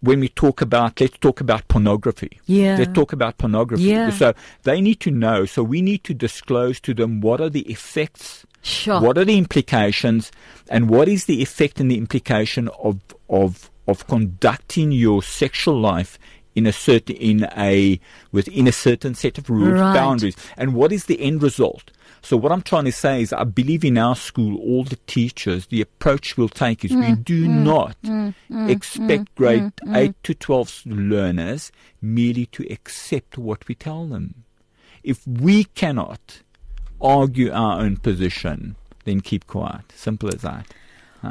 when 0.00 0.20
we 0.20 0.28
talk 0.28 0.60
about, 0.60 1.00
let's 1.00 1.18
talk 1.18 1.40
about 1.40 1.66
pornography. 1.68 2.38
Yeah. 2.46 2.76
Let's 2.78 2.92
talk 2.92 3.12
about 3.12 3.38
pornography. 3.38 3.84
Yeah. 3.84 4.10
So 4.10 4.34
they 4.64 4.80
need 4.80 5.00
to 5.00 5.10
know. 5.10 5.46
So 5.46 5.62
we 5.62 5.82
need 5.82 6.04
to 6.04 6.14
disclose 6.14 6.80
to 6.80 6.94
them 6.94 7.20
what 7.20 7.40
are 7.40 7.48
the 7.50 7.62
effects, 7.62 8.46
Sure. 8.62 9.00
what 9.00 9.16
are 9.16 9.24
the 9.24 9.38
implications, 9.38 10.30
and 10.68 10.90
what 10.90 11.08
is 11.08 11.24
the 11.24 11.40
effect 11.42 11.80
and 11.80 11.90
the 11.90 11.98
implication 11.98 12.68
of 12.82 13.00
of 13.28 13.70
of 13.88 14.06
conducting 14.08 14.90
your 14.92 15.22
sexual 15.22 15.78
life 15.80 16.18
in 16.54 16.66
a 16.66 16.72
certain 16.72 17.16
in 17.16 17.48
a 17.56 18.00
within 18.32 18.66
a 18.66 18.72
certain 18.72 19.14
set 19.14 19.38
of 19.38 19.48
rules, 19.48 19.80
Right. 19.80 19.94
boundaries, 19.94 20.36
and 20.56 20.74
what 20.74 20.92
is 20.92 21.04
the 21.04 21.20
end 21.20 21.42
result. 21.42 21.90
So 22.22 22.36
what 22.36 22.52
I'm 22.52 22.62
trying 22.62 22.86
to 22.86 22.92
say 22.92 23.22
is, 23.22 23.32
I 23.32 23.44
believe 23.44 23.84
in 23.84 23.98
our 23.98 24.16
school, 24.16 24.58
all 24.58 24.84
the 24.84 24.98
teachers, 25.06 25.66
the 25.66 25.80
approach 25.80 26.36
we'll 26.36 26.48
take 26.48 26.84
is 26.84 26.90
we 26.90 27.02
mm, 27.02 27.24
do 27.24 27.46
mm, 27.46 27.62
not 27.62 27.96
mm, 28.02 28.34
expect 28.68 29.34
grade 29.34 29.72
eight 29.94 30.14
to 30.24 30.34
twelve 30.34 30.82
learners 30.84 31.70
merely 32.02 32.46
to 32.46 32.66
accept 32.70 33.38
what 33.38 33.66
we 33.68 33.74
tell 33.74 34.06
them. 34.06 34.44
If 35.02 35.26
we 35.26 35.64
cannot 35.64 36.42
argue 37.00 37.52
our 37.52 37.80
own 37.80 37.98
position, 37.98 38.76
then 39.04 39.20
keep 39.20 39.46
quiet. 39.46 39.92
Simple 39.94 40.34
as 40.34 40.42
that. 40.42 40.66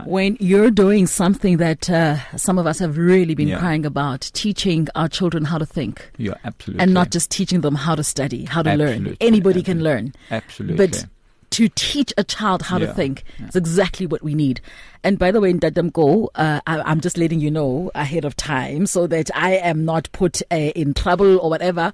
When 0.05 0.37
you're 0.39 0.71
doing 0.71 1.07
something 1.07 1.57
that 1.57 1.89
uh, 1.89 2.17
some 2.37 2.57
of 2.57 2.67
us 2.67 2.79
have 2.79 2.97
really 2.97 3.35
been 3.35 3.47
Yeah. 3.47 3.59
crying 3.59 3.85
about, 3.85 4.29
teaching 4.33 4.87
our 4.95 5.07
children 5.07 5.45
how 5.45 5.57
to 5.57 5.65
think. 5.65 6.11
Yeah, 6.17 6.33
absolutely. 6.43 6.83
And 6.83 6.93
not 6.93 7.11
just 7.11 7.31
teaching 7.31 7.61
them 7.61 7.75
how 7.75 7.95
to 7.95 8.03
study, 8.03 8.45
how 8.45 8.61
to 8.63 8.75
learn. 8.75 8.89
Absolutely, 8.89 9.17
Anybody 9.27 9.63
can 9.63 9.83
learn. 9.83 10.13
Absolutely. 10.31 10.87
But 10.87 11.05
to 11.51 11.69
teach 11.69 12.11
a 12.17 12.23
child 12.23 12.63
how 12.63 12.77
to 12.79 12.85
Yeah, 12.85 12.93
think 12.93 13.23
is 13.47 13.55
exactly 13.55 14.05
what 14.05 14.21
we 14.21 14.33
need. 14.33 14.59
And 15.03 15.17
by 15.17 15.31
the 15.31 15.39
way, 15.39 15.51
in 15.51 15.59
Dadamko, 15.59 16.27
uh, 16.35 16.59
I, 16.67 16.81
I'm 16.81 16.99
just 16.99 17.17
letting 17.17 17.39
you 17.39 17.49
know 17.51 17.91
ahead 17.95 18.25
of 18.25 18.35
time 18.35 18.87
so 18.87 19.07
that 19.07 19.29
I 19.33 19.51
am 19.57 19.85
not 19.85 20.11
put 20.11 20.41
uh, 20.51 20.55
in 20.55 20.93
trouble 20.93 21.39
or 21.39 21.49
whatever. 21.49 21.93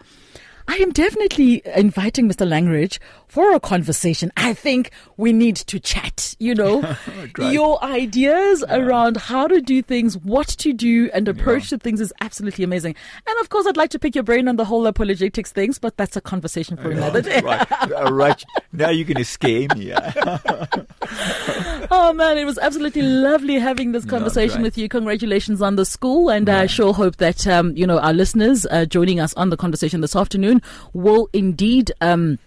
I 0.68 0.76
am 0.76 0.92
definitely 0.92 1.62
inviting 1.76 2.30
Mr. 2.30 2.48
Langridge 2.48 3.00
for 3.28 3.54
a 3.54 3.60
conversation. 3.60 4.32
I 4.36 4.54
think 4.54 4.92
we 5.18 5.32
need 5.34 5.56
to 5.56 5.80
chat, 5.80 6.36
you 6.40 6.54
know, 6.54 6.96
your 7.40 7.82
ideas 7.84 8.64
around 8.70 9.18
how 9.18 9.48
to 9.48 9.62
do 9.62 9.82
things, 9.82 10.18
what 10.18 10.48
to 10.48 10.74
do, 10.74 11.10
and 11.14 11.28
approach 11.28 11.70
to 11.70 11.78
things 11.78 12.02
is 12.02 12.14
absolutely 12.22 12.64
amazing. 12.64 12.96
And 13.28 13.40
of 13.40 13.50
course, 13.50 13.66
I'd 13.68 13.78
like 13.78 13.92
to 13.92 14.00
pick 14.00 14.16
your 14.16 14.24
brain 14.24 14.48
on 14.48 14.58
the 14.58 14.66
whole 14.66 14.86
apologetics 14.86 15.52
things, 15.52 15.80
but 15.80 15.98
that's 15.98 16.16
a 16.18 16.22
conversation 16.22 16.76
for 16.78 16.92
another 16.92 17.22
day. 17.22 17.42
right, 17.42 17.92
all 17.94 18.14
right. 18.14 18.44
Now 18.74 18.90
you're 18.90 19.06
going 19.06 19.18
to 19.18 19.26
scare 19.26 19.68
me. 19.76 19.94
Oh 21.94 22.14
man, 22.14 22.38
it 22.38 22.46
was 22.46 22.58
absolutely 22.60 23.02
lovely 23.02 23.60
having 23.60 23.92
this 23.92 24.06
conversation 24.06 24.62
with 24.62 24.78
you. 24.78 24.88
Congratulations 24.88 25.62
on 25.62 25.76
the 25.76 25.86
school, 25.86 26.30
and 26.30 26.48
I 26.48 26.66
sure 26.66 26.94
hope 26.94 27.18
that 27.18 27.46
um, 27.48 27.76
you 27.76 27.86
know 27.86 28.00
our 28.00 28.14
listeners 28.14 28.66
uh, 28.72 28.86
joining 28.86 29.20
us 29.20 29.34
on 29.34 29.50
the 29.50 29.58
conversation 29.58 30.00
this 30.00 30.16
afternoon 30.16 30.51
will 30.94 31.30
indeed. 31.32 31.92
Um, 32.02 32.40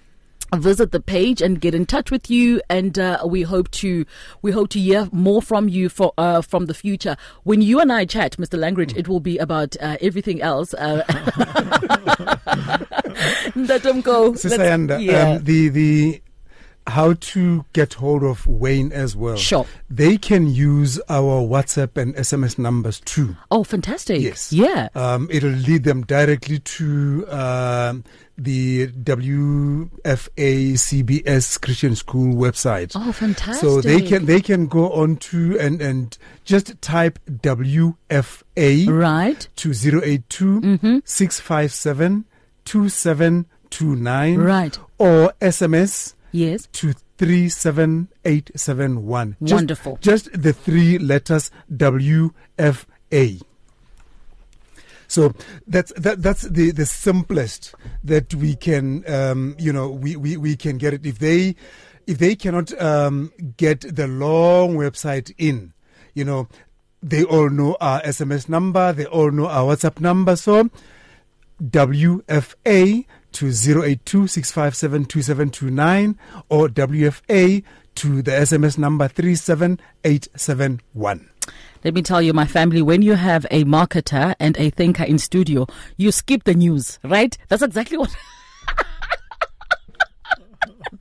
visit 0.53 0.93
the 0.93 1.01
page 1.01 1.43
and 1.43 1.61
get 1.61 1.75
in 1.75 1.85
touch 1.85 2.13
with 2.13 2.31
you 2.31 2.61
and 2.71 2.97
uh, 2.97 3.19
we 3.27 3.43
hope 3.43 3.69
to 3.73 4.05
we 4.41 4.53
hope 4.53 4.69
to 4.69 4.79
hear 4.79 5.09
more 5.11 5.43
from 5.43 5.69
you 5.69 5.89
for 5.89 6.13
uh, 6.17 6.41
from 6.43 6.67
the 6.67 6.75
future 6.75 7.17
when 7.43 7.61
you 7.61 7.81
and 7.81 7.93
I 7.93 8.05
chat 8.05 8.37
Mr. 8.37 8.57
Langridge 8.57 8.95
it 8.97 9.09
will 9.09 9.19
be 9.19 9.37
about 9.39 9.77
uh, 9.81 9.97
everything 10.01 10.41
else 10.41 10.73
uh, 10.75 11.03
Sister 14.35 14.59
Yanda, 14.59 15.03
yeah. 15.03 15.33
um, 15.33 15.45
the 15.45 15.69
the 15.71 16.23
how 16.87 17.15
to 17.15 17.65
get 17.73 17.95
hold 17.95 18.23
of 18.23 18.47
Wayne 18.47 18.93
as 18.93 19.17
well. 19.17 19.37
Sure. 19.37 19.67
They 19.89 20.19
can 20.19 20.47
use 20.53 21.01
our 21.09 21.41
WhatsApp 21.41 21.97
and 21.97 22.15
SMS 22.15 22.59
numbers 22.59 23.01
too. 23.01 23.37
oh 23.51 23.65
fantastic 23.65 24.21
Yes. 24.21 24.53
yeah 24.53 24.89
Um, 24.95 25.29
it'll 25.31 25.49
lead 25.51 25.85
them 25.85 26.03
directly 26.03 26.59
to 26.59 27.25
um, 27.31 28.05
the 28.37 28.89
WFA 28.89 30.75
CBS 30.75 31.61
Christian 31.61 31.97
School 31.97 32.35
website. 32.35 32.93
oh 32.95 33.13
fantastic 33.13 33.61
So 33.61 33.81
they 33.81 34.01
can 34.03 34.27
they 34.27 34.41
can 34.43 34.67
go 34.67 34.91
on 34.93 35.17
to 35.31 35.59
and 35.59 35.81
and 35.81 36.19
just 36.45 36.81
type 36.83 37.19
WFA 37.27 38.89
right 38.89 39.49
to 39.57 39.71
082 39.73 40.61
Mm-hmm. 40.61 40.99
657 41.05 42.25
2729 42.65 44.37
Right. 44.39 44.79
or 44.99 45.33
SMS 45.41 46.15
yes 46.35 46.69
to 46.73 46.93
37871. 47.19 49.37
Just- 49.43 49.55
Wonderful. 49.55 49.99
Just 50.01 50.31
the 50.33 50.53
three 50.53 50.99
letters 50.99 51.51
WFA. 51.73 53.41
So 55.07 55.33
that's 55.67 55.93
that 55.97 56.23
that's 56.23 56.43
the 56.43 56.71
the 56.73 56.87
simplest 56.87 57.75
that 58.03 58.35
we 58.35 58.57
can 58.57 59.05
um, 59.09 59.55
you 59.59 59.73
know 59.73 59.89
we, 59.91 60.17
we, 60.17 60.37
we 60.37 60.57
can 60.57 60.77
get 60.79 60.93
it 60.95 61.07
if 61.07 61.19
they 61.21 61.55
if 62.07 62.19
they 62.19 62.35
cannot 62.35 62.73
um, 62.83 63.31
get 63.57 63.83
the 63.95 64.07
long 64.09 64.75
website 64.77 65.33
in 65.39 65.73
you 66.15 66.25
know 66.25 66.49
they 67.03 67.23
all 67.23 67.49
know 67.51 67.77
our 67.81 68.01
SMS 68.03 68.49
number 68.49 68.93
they 68.93 69.07
all 69.07 69.31
know 69.31 69.47
our 69.47 69.77
WhatsApp 69.77 70.01
number 70.01 70.35
so 70.37 70.69
WFA 71.63 73.05
to 73.35 73.49
082 73.49 74.23
or 76.49 76.69
WFA 76.69 77.63
to 77.95 78.23
the 78.23 78.31
SMS 78.31 78.79
number 78.79 79.09
37871. 79.09 81.29
Let 81.85 81.95
me 81.95 82.03
tell 82.03 82.23
you, 82.23 82.33
my 82.33 82.47
family, 82.47 82.81
when 82.81 83.03
you 83.03 83.15
have 83.15 83.45
a 83.51 83.65
marketer 83.65 84.35
and 84.41 84.57
a 84.57 84.71
thinker 84.71 85.05
in 85.05 85.19
studio, 85.19 85.67
you 85.97 86.11
skip 86.13 86.45
the 86.45 86.55
news, 86.55 86.99
right? 87.05 87.37
That's 87.49 87.63
exactly 87.63 87.99
what. 87.99 88.15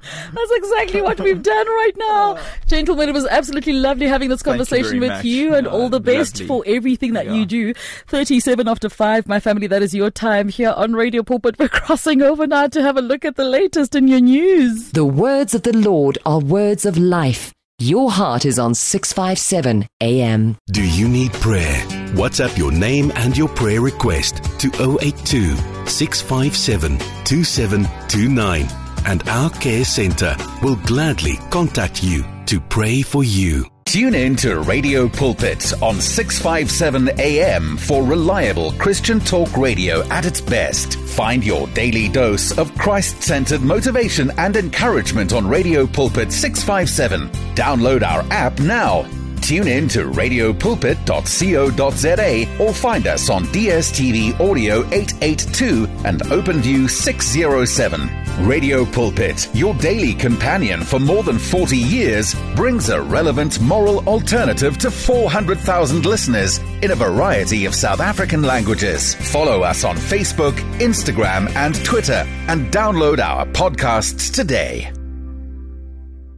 That's 0.02 0.52
exactly 0.52 1.02
what 1.02 1.20
we've 1.20 1.42
done 1.42 1.68
right 1.68 1.94
now. 1.98 2.04
Oh. 2.14 2.46
Gentlemen, 2.68 3.10
it 3.10 3.14
was 3.14 3.26
absolutely 3.28 3.74
lovely 3.74 4.08
having 4.08 4.30
this 4.30 4.42
Thank 4.42 4.54
you 4.60 4.66
conversation 4.66 5.00
with 5.00 5.10
much. 5.10 5.26
you 5.26 5.54
and 5.56 5.66
No, 5.66 5.72
all 5.72 5.90
the 5.90 6.00
best 6.00 6.36
lovely. 6.40 6.48
for 6.48 6.64
everything 6.66 7.14
that 7.14 7.28
you 7.28 7.46
do. 7.46 7.74
37 8.08 8.68
after 8.68 8.88
5, 8.90 9.28
my 9.28 9.40
family, 9.40 9.68
that 9.68 9.82
is 9.82 9.94
your 9.94 10.10
time 10.12 10.50
here 10.50 10.72
on 10.72 10.94
Radio 10.94 11.24
Pulpit. 11.24 11.58
We're 11.60 11.70
crossing 11.70 12.22
over 12.22 12.46
now 12.48 12.68
to 12.68 12.82
have 12.82 12.98
a 12.98 13.02
look 13.02 13.26
at 13.26 13.36
the 13.36 13.44
latest 13.46 13.96
in 13.96 14.08
your 14.08 14.20
news. 14.22 14.92
The 14.92 15.06
words 15.06 15.54
of 15.54 15.64
the 15.64 15.76
Lord 15.76 16.18
are 16.26 16.40
words 16.40 16.86
of 16.86 16.98
life. 16.98 17.52
Your 17.80 18.12
heart 18.12 18.46
is 18.46 18.60
on 18.60 18.76
657 18.76 19.88
AM. 20.02 20.58
Do 20.72 20.84
you 20.88 21.08
need 21.10 21.34
prayer? 21.34 21.76
WhatsApp 22.14 22.58
your 22.58 22.72
name 22.72 23.12
and 23.16 23.36
your 23.36 23.50
prayer 23.50 23.82
request 23.82 24.44
to 24.60 24.68
082 25.02 25.56
657 25.88 26.98
2729 27.26 28.83
and 29.06 29.28
our 29.30 29.50
care 29.50 29.86
center 29.86 30.36
will 30.62 30.76
gladly 30.78 31.38
contact 31.50 32.04
you 32.04 32.24
to 32.46 32.60
pray 32.60 33.02
for 33.02 33.24
you. 33.24 33.66
Tune 33.86 34.16
in 34.16 34.36
to 34.38 34.60
Radio 34.62 35.08
Pulpit 35.08 35.72
on 35.84 36.02
657 36.02 37.20
AM 37.20 37.78
for 37.78 38.02
reliable 38.02 38.72
Christian 38.74 39.20
talk 39.20 39.56
radio 39.56 40.04
at 40.08 40.26
its 40.26 40.42
best. 40.42 40.98
Find 40.98 41.44
your 41.44 41.68
daily 41.68 42.10
dose 42.10 42.58
of 42.58 42.76
Christ 42.76 43.22
centered 43.22 43.62
motivation 43.62 44.32
and 44.38 44.56
encouragement 44.56 45.32
on 45.34 45.48
Radio 45.48 45.86
Pulpit 45.86 46.32
657. 46.32 47.30
Download 47.56 48.02
our 48.02 48.24
app 48.32 48.58
now. 48.60 49.06
Tune 49.42 49.68
in 49.68 49.88
to 49.90 50.06
radiopulpit.co.za 50.06 52.64
or 52.64 52.74
find 52.74 53.06
us 53.06 53.30
on 53.30 53.44
DSTV 53.48 54.40
Audio 54.40 54.86
882 54.86 55.86
and 56.06 56.22
OpenView 56.22 56.90
607. 56.90 58.23
Radio 58.40 58.84
Pulpit, 58.84 59.48
your 59.54 59.74
daily 59.76 60.14
companion 60.14 60.82
for 60.82 61.00
more 61.00 61.24
than 61.24 61.38
40 61.38 61.78
years, 61.78 62.36
brings 62.56 62.90
a 62.90 63.02
relevant 63.02 63.62
moral 63.62 64.00
alternative 64.08 64.78
to 64.80 64.92
400,000 64.92 66.06
listeners 66.06 66.60
in 66.82 66.92
a 66.92 66.96
variety 66.96 67.66
of 67.66 67.76
South 67.76 68.00
African 68.00 68.42
languages. 68.42 69.16
Follow 69.16 69.62
us 69.62 69.84
on 69.84 69.96
Facebook, 69.96 70.54
Instagram, 70.80 71.50
and 71.56 71.76
Twitter 71.86 72.26
and 72.48 72.72
download 72.72 73.20
our 73.20 73.46
podcasts 73.46 74.34
today. 74.34 74.92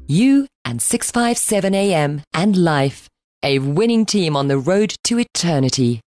You 0.08 0.48
and 0.66 0.82
657 0.82 1.74
AM 1.74 2.22
and 2.34 2.56
life. 2.56 3.08
A 3.42 3.60
winning 3.60 4.06
team 4.06 4.36
on 4.36 4.48
the 4.48 4.58
road 4.58 4.96
to 5.06 5.20
eternity. 5.20 6.02